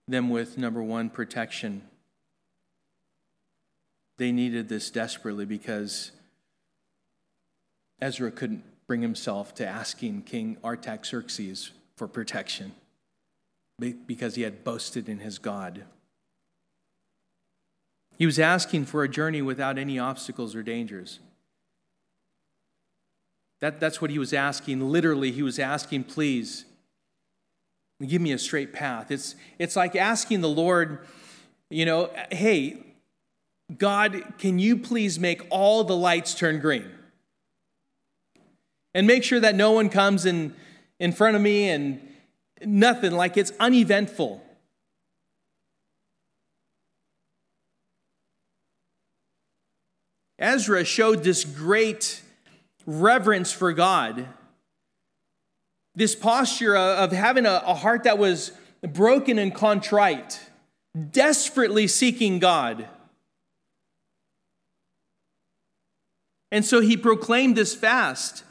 [0.06, 1.80] them with number one, protection.
[4.18, 6.10] They needed this desperately because
[8.00, 12.72] Ezra couldn't bring himself to asking King Artaxerxes for protection
[14.06, 15.84] because he had boasted in his God.
[18.16, 21.20] He was asking for a journey without any obstacles or dangers.
[23.60, 24.80] That, that's what he was asking.
[24.80, 26.64] Literally, he was asking, please,
[28.04, 29.10] give me a straight path.
[29.10, 31.06] It's, it's like asking the Lord,
[31.68, 32.78] you know, hey,
[33.76, 36.90] God, can you please make all the lights turn green?
[38.94, 40.54] And make sure that no one comes in,
[40.98, 42.00] in front of me and
[42.64, 44.42] nothing, like it's uneventful.
[50.38, 52.22] Ezra showed this great
[52.86, 54.26] reverence for God,
[55.94, 60.40] this posture of having a, heart that was broken and contrite,
[61.10, 62.88] desperately seeking God.
[66.52, 68.44] And so he proclaimed this fast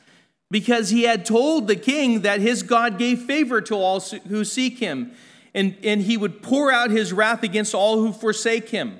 [0.49, 4.79] because he had told the king that his God gave favor to all who seek
[4.79, 5.11] him,
[5.53, 8.99] and, and he would pour out his wrath against all who forsake him.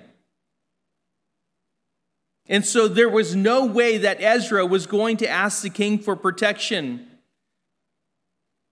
[2.49, 6.15] And so there was no way that Ezra was going to ask the king for
[6.15, 7.05] protection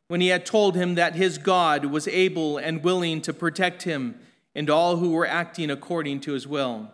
[0.08, 4.20] when he had told him that his God was able and willing to protect him
[4.54, 6.90] and all who were acting according to his will.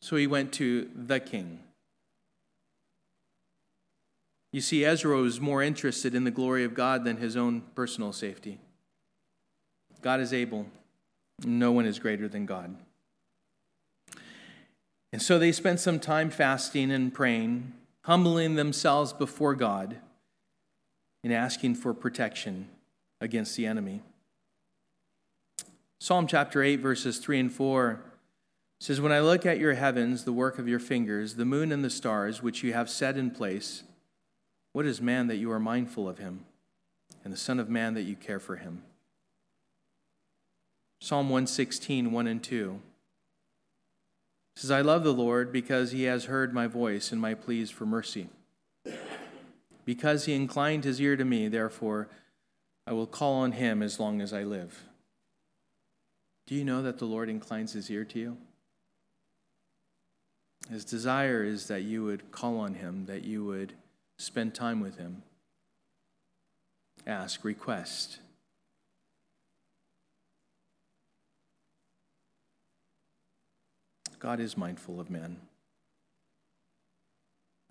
[0.00, 1.60] So he went to the king.
[4.52, 8.12] You see, Ezra was more interested in the glory of God than his own personal
[8.12, 8.58] safety.
[10.02, 10.66] God is able,
[11.44, 12.74] no one is greater than God.
[15.12, 17.72] And so they spent some time fasting and praying,
[18.04, 19.96] humbling themselves before God
[21.22, 22.68] and asking for protection
[23.20, 24.02] against the enemy.
[26.00, 28.00] Psalm chapter 8, verses 3 and 4
[28.80, 31.84] says, When I look at your heavens, the work of your fingers, the moon and
[31.84, 33.82] the stars, which you have set in place,
[34.72, 36.44] what is man that you are mindful of him,
[37.24, 38.82] and the Son of Man that you care for him?
[41.00, 42.80] Psalm 116, 1 and 2
[44.56, 47.86] says, I love the Lord because he has heard my voice and my pleas for
[47.86, 48.28] mercy.
[49.86, 52.08] Because he inclined his ear to me, therefore
[52.86, 54.84] I will call on him as long as I live.
[56.46, 58.36] Do you know that the Lord inclines his ear to you?
[60.68, 63.72] His desire is that you would call on him, that you would
[64.20, 65.22] spend time with him,
[67.06, 68.18] ask, request.
[74.18, 75.38] God is mindful of men.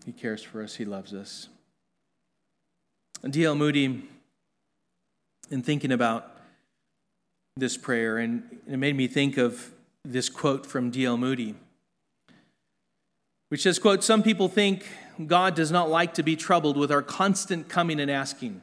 [0.06, 1.50] He cares for us, He loves us.
[3.30, 3.54] D.L.
[3.54, 4.08] Moody,
[5.52, 6.38] in thinking about
[7.56, 9.72] this prayer, and it made me think of
[10.04, 11.18] this quote from D.L.
[11.18, 11.54] Moody,
[13.50, 14.88] which says, quote, Some people think
[15.28, 18.62] God does not like to be troubled with our constant coming and asking.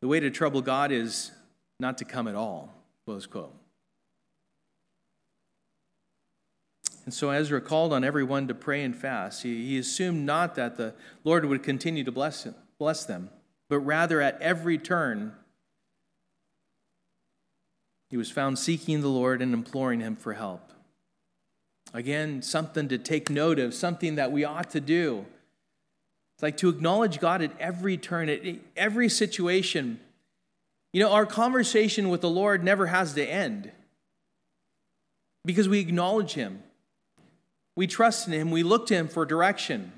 [0.00, 1.30] The way to trouble God is
[1.78, 2.72] not to come at all,
[3.04, 3.54] close quote.
[7.04, 9.42] And so Ezra called on everyone to pray and fast.
[9.42, 13.30] He, he assumed not that the Lord would continue to bless, him, bless them,
[13.68, 15.34] but rather at every turn,
[18.08, 20.70] he was found seeking the Lord and imploring him for help.
[21.94, 25.24] Again, something to take note of, something that we ought to do.
[26.34, 28.40] It's like to acknowledge God at every turn, at
[28.76, 30.00] every situation.
[30.92, 33.70] You know, our conversation with the Lord never has to end
[35.44, 36.64] because we acknowledge Him.
[37.76, 38.50] We trust in Him.
[38.50, 39.92] We look to Him for direction.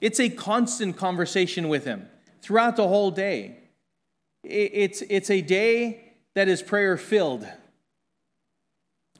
[0.00, 2.08] It's a constant conversation with Him
[2.42, 3.58] throughout the whole day.
[4.42, 7.46] It's, it's a day that is prayer filled.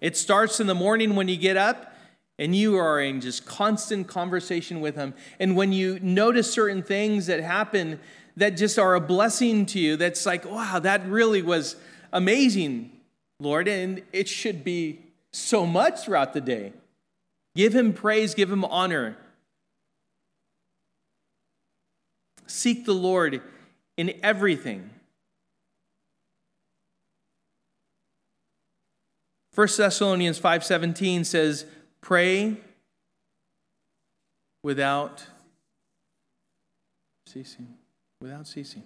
[0.07, 1.93] It starts in the morning when you get up
[2.39, 5.15] and you are in just constant conversation with Him.
[5.41, 7.99] And when you notice certain things that happen
[8.37, 11.75] that just are a blessing to you, that's like, wow, that really was
[12.13, 12.93] amazing,
[13.41, 13.67] Lord.
[13.67, 15.01] And it should be
[15.33, 16.73] so much throughout the day.
[17.57, 19.17] Give him praise, give him honor.
[22.47, 23.43] Seek the Lord
[23.97, 24.91] in everything.
[29.57, 31.65] 1 Thessalonians 5:17 says,
[32.03, 32.63] "Pray
[34.63, 35.27] without
[37.25, 37.79] ceasing."
[38.21, 38.83] Without ceasing.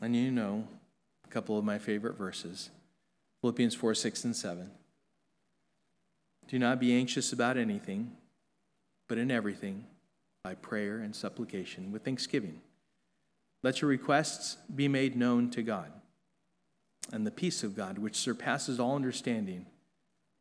[0.00, 0.68] And you know
[1.24, 2.70] a couple of my favorite verses.
[3.40, 4.70] Philippians 4 6 and 7.
[6.46, 8.16] Do not be anxious about anything,
[9.08, 9.88] but in everything,
[10.44, 12.60] by prayer and supplication with thanksgiving.
[13.64, 15.90] Let your requests be made known to God.
[17.12, 19.66] And the peace of God, which surpasses all understanding,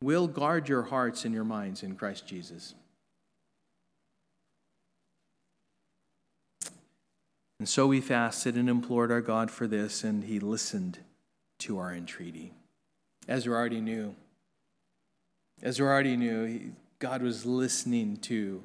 [0.02, 2.74] will guard your hearts and your minds in Christ Jesus.
[7.60, 11.00] And so we fasted and implored our God for this, and he listened
[11.60, 12.52] to our entreaty.
[13.28, 14.14] Ezra already knew.
[15.64, 18.62] Ezra already knew God was listening to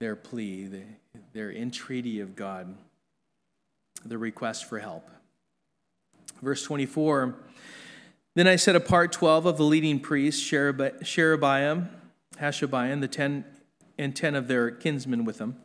[0.00, 0.84] their plea,
[1.32, 2.74] their entreaty of God,
[4.04, 5.08] the request for help.
[6.44, 7.34] Verse 24
[8.34, 11.84] Then I set apart 12 of the leading priests, Sherebiah,
[12.38, 13.44] Hashabiah, and the 10
[13.96, 15.56] and 10 of their kinsmen with them.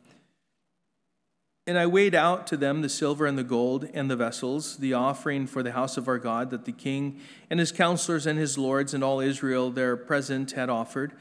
[1.68, 4.94] And I weighed out to them the silver and the gold and the vessels, the
[4.94, 7.20] offering for the house of our God that the king
[7.50, 11.14] and his counselors and his lords and all Israel there present had offered.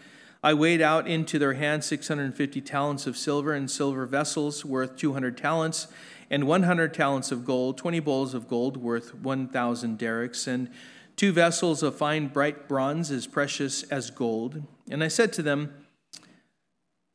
[0.43, 5.37] I weighed out into their hands 650 talents of silver and silver vessels worth 200
[5.37, 5.89] talents,
[6.31, 10.71] and 100 talents of gold, 20 bowls of gold worth 1,000 darics, and
[11.17, 14.63] two vessels of fine bright bronze as precious as gold.
[14.89, 15.75] And I said to them,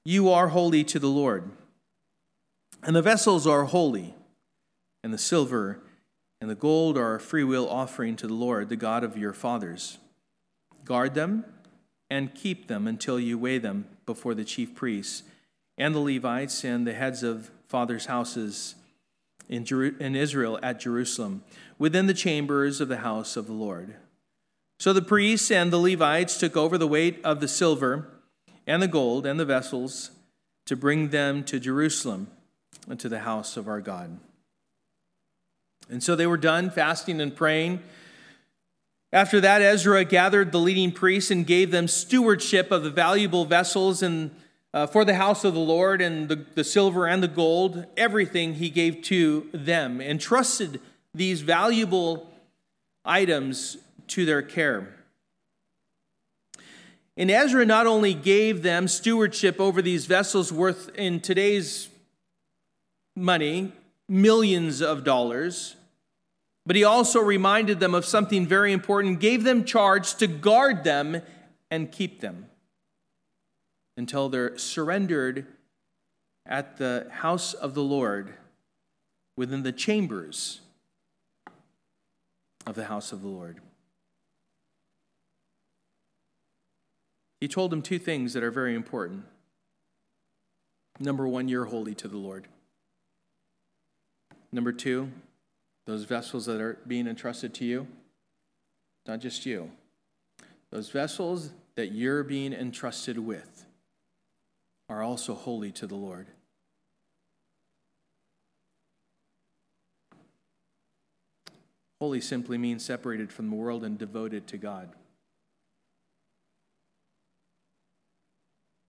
[0.04, 1.52] You are holy to the Lord.
[2.82, 4.16] And the vessels are holy,
[5.02, 5.80] and the silver
[6.42, 9.98] and the gold are a freewill offering to the Lord, the God of your fathers.
[10.84, 11.46] Guard them
[12.14, 15.24] and keep them until you weigh them before the chief priests
[15.80, 18.76] and the Levites and the heads of fathers' houses
[19.50, 21.44] in, Israel at Jerusalem,
[21.80, 23.96] within the chambers of the house of the Lord.
[24.80, 28.08] So the priests and the Levites took over the weight of the silver
[28.68, 30.12] and the gold and the vessels
[30.68, 32.28] to bring them to Jerusalem
[32.88, 34.20] into the house of our God.
[35.90, 37.82] And so they were done fasting and praying.
[39.14, 44.02] After that, Ezra gathered the leading priests and gave them stewardship of the valuable vessels
[44.02, 44.32] and
[44.74, 48.56] uh, for the house of the Lord and the, the silver and the gold, everything
[48.56, 50.82] he gave to them, and trusted
[51.14, 52.28] these valuable
[53.06, 54.96] items to their care.
[57.16, 61.88] And Ezra not only gave them stewardship over these vessels worth in today's
[63.16, 63.74] money,
[64.10, 65.76] millions of dollars,
[66.66, 71.22] but he also reminded them of something very important, gave them charge to guard them
[71.70, 72.48] and keep them
[73.98, 75.46] until they're surrendered
[76.46, 78.34] at the house of the Lord
[79.36, 80.62] within the chambers
[82.66, 83.60] of the house of the Lord.
[87.42, 89.26] He told them two things that are very important.
[91.00, 92.48] Number one, you're holy to the Lord.
[94.52, 95.12] Number two,
[95.86, 97.88] those vessels that are being entrusted to you,
[99.06, 99.72] not just you,
[100.70, 103.66] those vessels that you're being entrusted with
[104.90, 106.28] are also holy to the Lord.
[112.00, 114.90] Holy simply means separated from the world and devoted to God.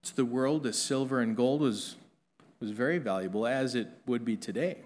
[0.03, 1.97] To the world, the silver and gold was,
[2.61, 4.78] was very valuable, as it would be today.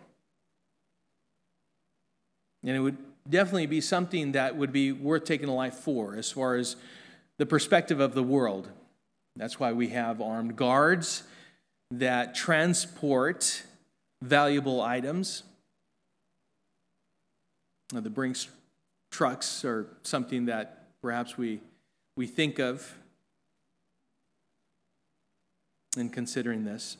[2.62, 2.98] And it would
[3.28, 6.76] definitely be something that would be worth taking a life for as far as
[7.36, 8.68] the perspective of the world.
[9.36, 11.22] That's why we have armed guards
[11.90, 13.62] that transport
[14.22, 15.44] valuable items.
[17.92, 18.48] Now, the Brinks
[19.10, 21.60] trucks are something that perhaps we,
[22.16, 22.94] we think of
[25.96, 26.96] in considering this.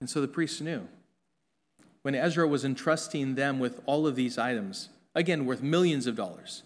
[0.00, 0.86] And so the priests knew
[2.04, 6.62] when Ezra was entrusting them with all of these items, again, worth millions of dollars,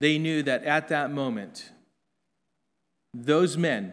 [0.00, 1.70] they knew that at that moment,
[3.14, 3.92] those men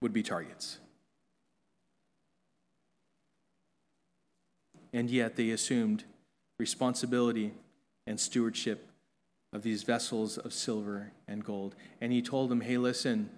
[0.00, 0.78] would be targets.
[4.92, 6.04] And yet they assumed
[6.60, 7.54] responsibility
[8.06, 8.88] and stewardship
[9.52, 11.74] of these vessels of silver and gold.
[12.00, 13.30] And he told them, hey, listen,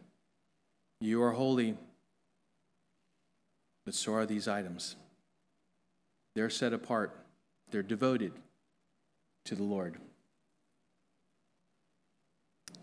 [1.01, 1.79] you are holy
[3.89, 4.97] but so are these items.
[6.35, 7.25] They're set apart,
[7.71, 8.33] they're devoted
[9.47, 9.97] to the Lord.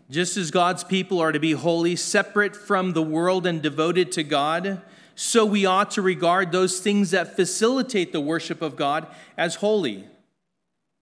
[0.10, 4.24] Just as God's people are to be holy, separate from the world, and devoted to
[4.24, 4.82] God,
[5.14, 9.06] so we ought to regard those things that facilitate the worship of God
[9.38, 10.06] as holy.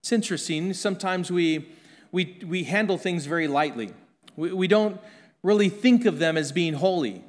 [0.02, 0.74] It's interesting.
[0.74, 1.70] Sometimes we,
[2.12, 3.92] we, we handle things very lightly,
[4.36, 5.00] we, we don't
[5.44, 7.24] really think of them as being holy.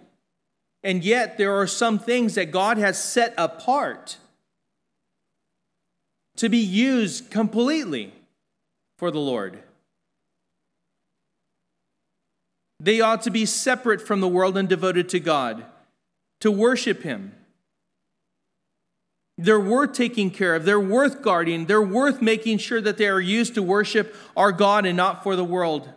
[0.85, 4.19] And yet, there are some things that God has set apart
[6.37, 8.13] to be used completely
[8.99, 9.61] for the Lord.
[12.79, 15.65] They ought to be separate from the world and devoted to God,
[16.41, 17.33] to worship Him.
[19.39, 20.67] They're worth taking care of.
[20.67, 21.65] They're worth guarding.
[21.65, 25.35] They're worth making sure that they are used to worship our God and not for
[25.35, 25.89] the world.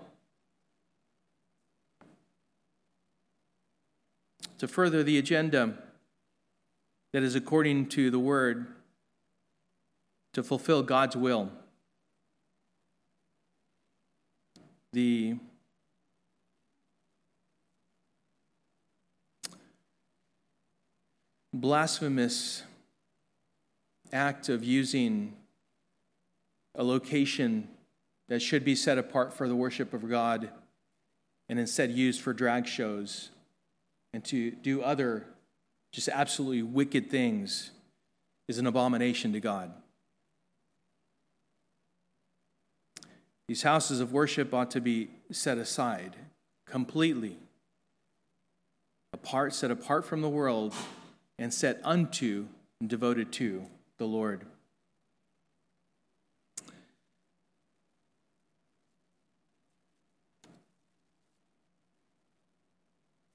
[4.60, 5.78] To further the agenda
[7.14, 8.68] that is according to the word,
[10.34, 11.51] to fulfill God's will.
[14.93, 15.36] The
[21.53, 22.64] blasphemous
[24.12, 25.34] act of using
[26.76, 27.68] a location
[28.28, 30.49] that should be set apart for the worship of God
[31.49, 33.30] and instead used for drag shows
[34.14, 35.26] and to do other
[35.91, 37.72] just absolutely wicked things
[38.47, 39.72] is an abomination to God.
[43.47, 46.16] These houses of worship ought to be set aside
[46.66, 47.38] completely,
[49.14, 50.74] apart, set apart from the world,
[51.39, 52.47] and set unto
[52.82, 53.66] and devoted to
[53.97, 54.45] the Lord.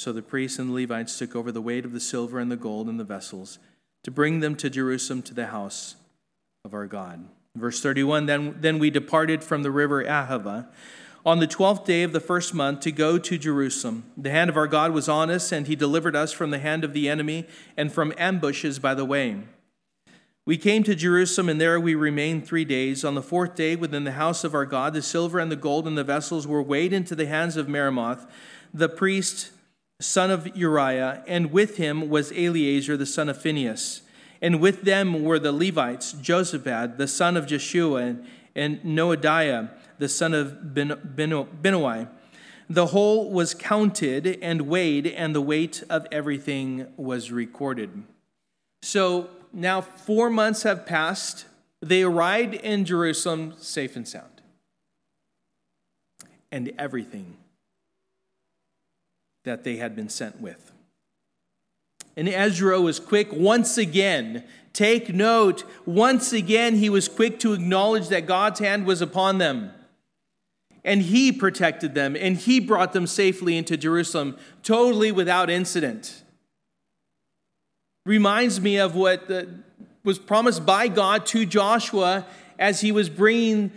[0.00, 2.56] So the priests and the Levites took over the weight of the silver and the
[2.56, 3.58] gold and the vessels
[4.02, 5.96] to bring them to Jerusalem to the house
[6.64, 7.28] of our God.
[7.54, 10.68] Verse 31 Then, then we departed from the river Ahava
[11.26, 14.04] on the twelfth day of the first month to go to Jerusalem.
[14.16, 16.82] The hand of our God was on us, and he delivered us from the hand
[16.82, 17.46] of the enemy
[17.76, 19.36] and from ambushes by the way.
[20.46, 23.04] We came to Jerusalem, and there we remained three days.
[23.04, 25.86] On the fourth day, within the house of our God, the silver and the gold
[25.86, 28.26] and the vessels were weighed into the hands of Meremoth,
[28.72, 29.50] the priest,
[30.00, 34.02] son of Uriah, and with him was Eleazar, the son of Phinehas.
[34.42, 38.16] And with them were the Levites, Jozabad, the son of Jeshua,
[38.54, 39.70] and, Noadiah
[40.00, 42.08] the son of Binnui.
[42.68, 48.02] The whole was counted and weighed, and the weight of everything was recorded.
[48.82, 51.44] So now four months have passed.
[51.80, 54.40] They arrived in Jerusalem safe and sound.
[56.50, 57.36] And everything
[59.44, 60.72] that they had been sent with.
[62.16, 64.44] And Ezra was quick once again.
[64.72, 69.72] Take note, once again, he was quick to acknowledge that God's hand was upon them.
[70.84, 76.22] And he protected them and he brought them safely into Jerusalem, totally without incident.
[78.06, 79.30] Reminds me of what
[80.04, 82.26] was promised by God to Joshua
[82.58, 83.72] as he was bringing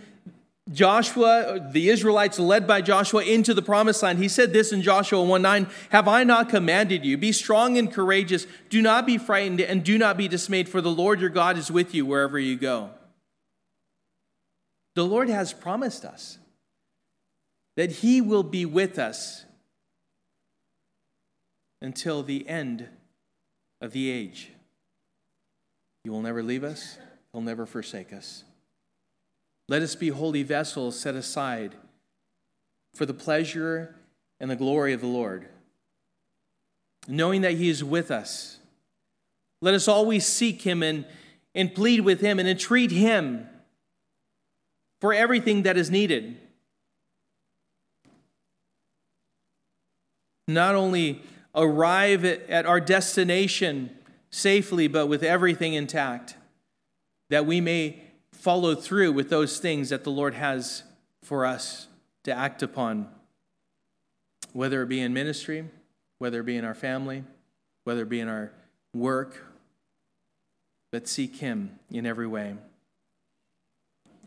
[0.72, 4.18] Joshua, the Israelites led by Joshua, into the promised land.
[4.18, 7.18] He said this in Joshua 1 9 Have I not commanded you?
[7.18, 8.46] Be strong and courageous.
[8.70, 11.70] Do not be frightened and do not be dismayed, for the Lord your God is
[11.70, 12.90] with you wherever you go.
[14.94, 16.38] The Lord has promised us
[17.76, 19.44] that He will be with us
[21.82, 22.88] until the end
[23.82, 24.50] of the age.
[26.04, 26.96] He will never leave us,
[27.32, 28.44] He'll never forsake us.
[29.68, 31.74] Let us be holy vessels set aside
[32.94, 33.94] for the pleasure
[34.38, 35.48] and the glory of the Lord,
[37.08, 38.58] knowing that He is with us.
[39.60, 41.06] Let us always seek Him and,
[41.54, 43.48] and plead with Him and entreat Him
[45.00, 46.38] for everything that is needed.
[50.46, 51.22] not only
[51.54, 53.90] arrive at our destination
[54.30, 56.36] safely, but with everything intact,
[57.30, 58.02] that we may
[58.44, 60.82] follow through with those things that the Lord has
[61.22, 61.88] for us
[62.24, 63.08] to act upon,
[64.52, 65.64] whether it be in ministry,
[66.18, 67.24] whether it be in our family,
[67.84, 68.52] whether it be in our
[68.92, 69.46] work,
[70.92, 72.56] but seek Him in every way.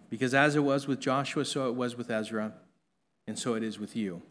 [0.09, 2.53] Because as it was with Joshua, so it was with Ezra,
[3.27, 4.23] and so it is with you.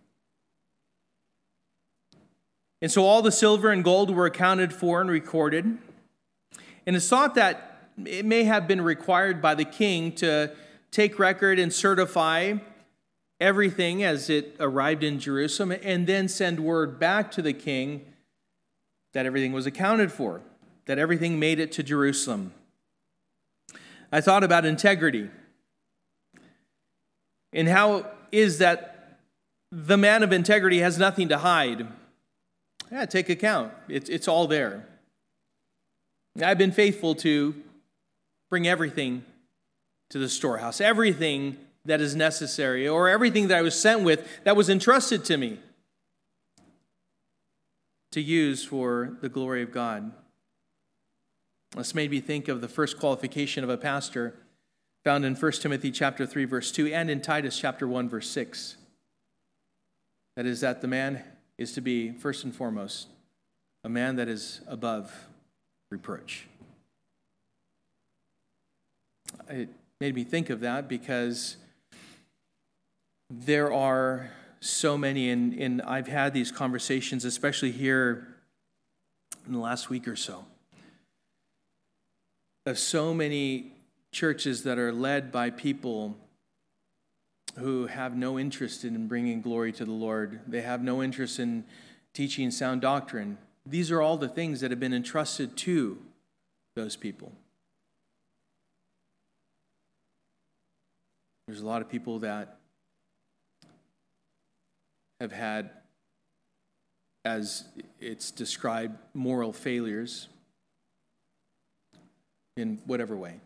[2.83, 5.79] And so all the silver and gold were accounted for and recorded.
[6.89, 10.53] And it's thought that it may have been required by the king to
[10.91, 12.55] take record and certify
[13.41, 18.05] everything as it arrived in Jerusalem and then send word back to the king
[19.13, 20.43] that everything was accounted for,
[20.87, 22.53] that everything made it to Jerusalem.
[24.13, 25.31] I thought about integrity
[27.53, 29.19] and how is that
[29.73, 31.87] the man of integrity has nothing to hide.
[32.93, 33.73] Yeah, take account.
[33.89, 34.87] It's, it's all there.
[36.43, 37.55] I've been faithful to
[38.51, 39.25] bring everything
[40.11, 44.57] to the storehouse, everything that is necessary, or everything that I was sent with that
[44.57, 45.61] was entrusted to me
[48.13, 50.13] to use for the glory of God.
[51.77, 54.35] This made me think of the first qualification of a pastor
[55.05, 58.77] found in 1 Timothy chapter 3 verse 2 and in Titus chapter 1 verse 6.
[60.37, 61.23] That is that the man
[61.59, 63.09] is to be first and foremost
[63.85, 65.13] a man that is above
[65.91, 66.47] reproach.
[69.49, 69.69] It
[70.01, 71.57] made me think of that because
[73.31, 74.31] there are
[74.61, 78.29] so many, and, and I've had these conversations, especially here
[79.47, 80.45] in the last week or so,
[82.67, 83.73] of so many
[84.13, 86.17] churches that are led by people
[87.59, 90.41] who have no interest in bringing glory to the Lord.
[90.47, 91.65] They have no interest in
[92.13, 93.39] teaching sound doctrine.
[93.65, 95.99] These are all the things that have been entrusted to
[96.75, 97.33] those people.
[101.47, 102.59] There's a lot of people that
[105.21, 105.71] have had,
[107.25, 107.65] as
[108.01, 110.29] it's described, moral failures
[112.57, 113.41] in whatever way.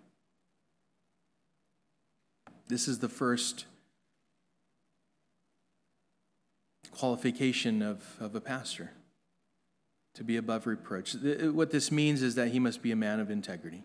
[2.68, 3.66] This is the first
[6.92, 8.92] qualification of, of a pastor
[10.14, 11.14] to be above reproach.
[11.14, 13.84] What this means is that he must be a man of integrity,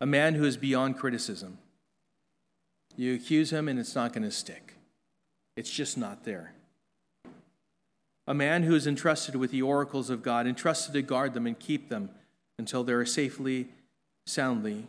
[0.00, 1.58] a man who is beyond criticism.
[2.96, 4.74] You accuse him, and it's not going to stick,
[5.56, 6.52] it's just not there.
[8.26, 11.58] A man who is entrusted with the oracles of God, entrusted to guard them and
[11.58, 12.10] keep them
[12.58, 13.68] until they are safely,
[14.26, 14.86] soundly,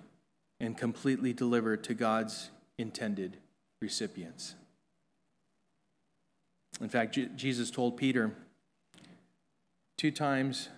[0.60, 3.38] and completely delivered to God's intended
[3.82, 4.54] recipients.
[6.80, 8.32] In fact, Jesus told Peter
[9.98, 10.70] two times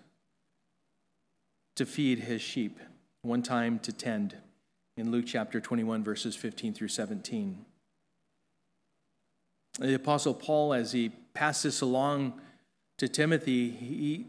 [1.76, 2.80] to feed his sheep,
[3.24, 4.36] one time to tend,
[4.96, 7.66] in Luke chapter 21, verses 15 through 17.
[9.80, 12.40] The Apostle Paul, as he passed this along
[13.00, 14.28] to Timothy, he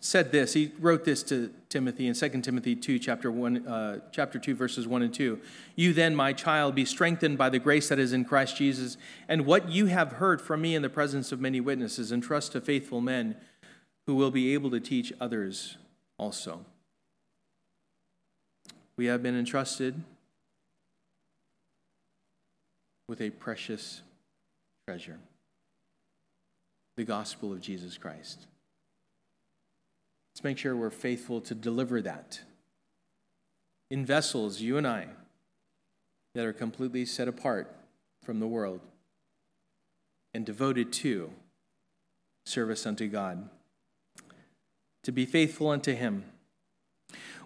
[0.00, 0.52] said this.
[0.52, 4.86] He wrote this to Timothy in 2 Timothy 2, chapter, 1, uh, chapter 2, verses
[4.86, 5.40] 1 and 2.
[5.74, 8.96] You then, my child, be strengthened by the grace that is in Christ Jesus,
[9.28, 12.60] and what you have heard from me in the presence of many witnesses, entrust to
[12.60, 13.36] faithful men
[14.06, 15.78] who will be able to teach others
[16.16, 16.64] also.
[18.96, 20.02] We have been entrusted
[23.08, 24.02] with a precious
[24.86, 25.18] treasure
[26.96, 28.46] the gospel of Jesus Christ.
[30.32, 32.40] Let's make sure we're faithful to deliver that
[33.90, 35.08] in vessels, you and I,
[36.34, 37.74] that are completely set apart
[38.22, 38.80] from the world
[40.34, 41.30] and devoted to
[42.44, 43.48] service unto God,
[45.04, 46.24] to be faithful unto Him.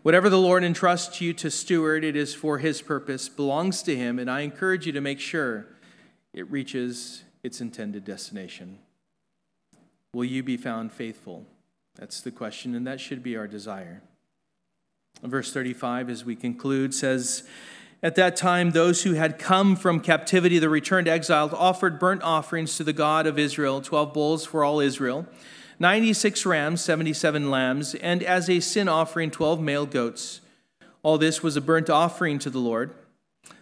[0.02, 4.18] Whatever the Lord entrusts you to steward, it is for His purpose, belongs to Him,
[4.18, 5.66] and I encourage you to make sure
[6.32, 8.78] it reaches its intended destination.
[10.14, 11.44] Will you be found faithful?
[11.96, 14.02] That's the question, and that should be our desire.
[15.22, 17.42] Verse 35, as we conclude, says,
[18.02, 22.78] At that time, those who had come from captivity, the returned exiles, offered burnt offerings
[22.78, 25.26] to the God of Israel 12 bulls for all Israel,
[25.80, 30.42] 96 rams, 77 lambs, and as a sin offering, 12 male goats.
[31.02, 32.94] All this was a burnt offering to the Lord.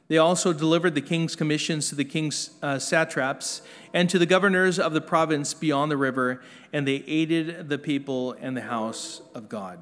[0.08, 3.62] They also delivered the king's commissions to the king's uh, satraps
[3.94, 6.42] and to the governors of the province beyond the river,
[6.72, 9.78] and they aided the people and the house of God.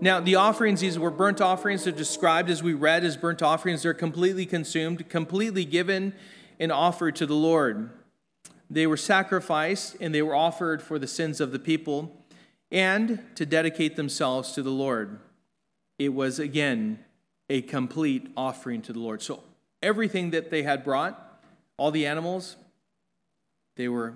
[0.00, 1.84] Now, the offerings, these were burnt offerings.
[1.84, 3.82] They're described as we read as burnt offerings.
[3.82, 6.14] They're completely consumed, completely given
[6.58, 7.90] and offered to the Lord.
[8.70, 12.24] They were sacrificed and they were offered for the sins of the people
[12.70, 15.18] and to dedicate themselves to the Lord.
[15.98, 16.98] It was, again,
[17.48, 19.22] a complete offering to the Lord.
[19.22, 19.42] So
[19.82, 21.42] everything that they had brought,
[21.76, 22.56] all the animals,
[23.76, 24.14] they were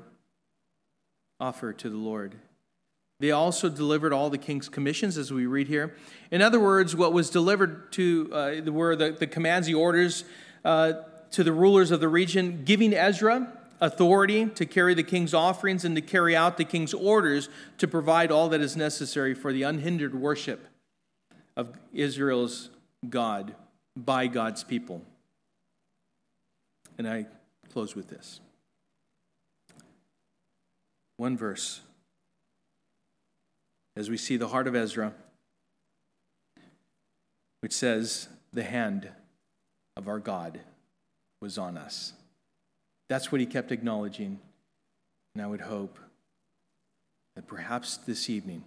[1.38, 2.34] offered to the Lord.
[3.20, 5.96] They also delivered all the king's commissions, as we read here.
[6.30, 10.24] In other words, what was delivered to uh, were the, the commands, the orders
[10.64, 10.92] uh,
[11.32, 15.95] to the rulers of the region, giving Ezra authority to carry the king's offerings and
[15.97, 17.49] to carry out the king's orders
[17.79, 20.66] to provide all that is necessary for the unhindered worship
[21.57, 22.70] of Israel's
[23.09, 23.55] God
[23.97, 25.03] by God's people.
[26.97, 27.26] And I
[27.72, 28.41] close with this
[31.16, 31.81] one verse.
[33.97, 35.12] As we see the heart of Ezra,
[37.61, 39.11] which says, The hand
[39.97, 40.61] of our God
[41.41, 42.12] was on us.
[43.09, 44.39] That's what he kept acknowledging.
[45.35, 45.99] And I would hope
[47.35, 48.65] that perhaps this evening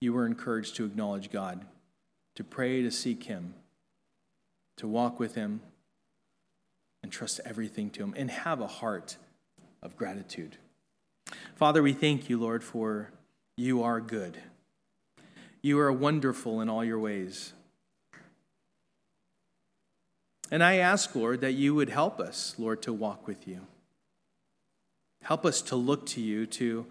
[0.00, 1.64] you were encouraged to acknowledge God,
[2.34, 3.54] to pray, to seek him,
[4.76, 5.60] to walk with him,
[7.02, 9.16] and trust everything to him, and have a heart
[9.82, 10.56] of gratitude.
[11.54, 13.10] Father, we thank you, Lord, for
[13.56, 14.38] you are good.
[15.62, 17.52] You are wonderful in all your ways.
[20.54, 23.62] And I ask, Lord, that you would help us, Lord, to walk with you.
[25.20, 26.86] Help us to look to you, to,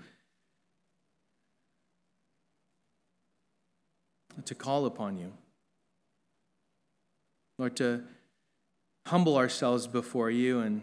[4.43, 5.31] to call upon you.
[7.57, 8.03] Lord, to
[9.07, 10.81] humble ourselves before you and,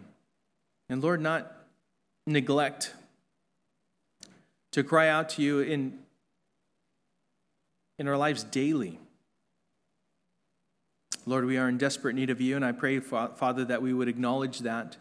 [0.89, 1.55] and Lord, not
[2.25, 2.95] neglect
[4.71, 5.99] to cry out to you in,
[7.99, 8.97] in our lives daily.
[11.25, 14.07] Lord, we are in desperate need of you, and I pray, Father, that we would
[14.07, 14.97] acknowledge that.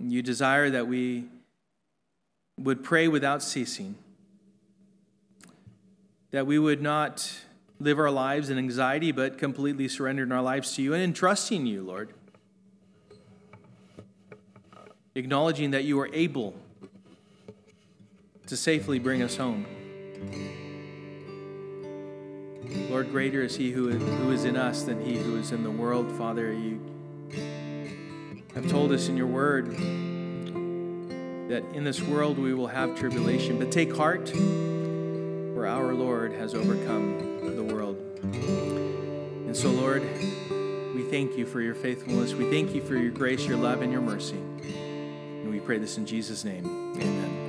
[0.00, 1.26] You desire that we
[2.58, 3.96] would pray without ceasing,
[6.30, 7.40] that we would not
[7.80, 11.82] live our lives in anxiety, but completely surrendering our lives to you and entrusting you,
[11.82, 12.14] Lord.
[15.14, 16.54] Acknowledging that you are able
[18.46, 19.66] to safely bring us home.
[22.88, 25.62] Lord, greater is He who is, who is in us than He who is in
[25.62, 26.10] the world.
[26.12, 26.80] Father, you
[28.54, 29.76] have told us in your word
[31.48, 36.54] that in this world we will have tribulation, but take heart, for our Lord has
[36.54, 37.96] overcome the world.
[38.22, 40.02] And so, Lord,
[40.94, 42.32] we thank you for your faithfulness.
[42.32, 44.38] We thank you for your grace, your love, and your mercy.
[44.38, 46.64] And we pray this in Jesus' name.
[46.96, 47.41] Amen.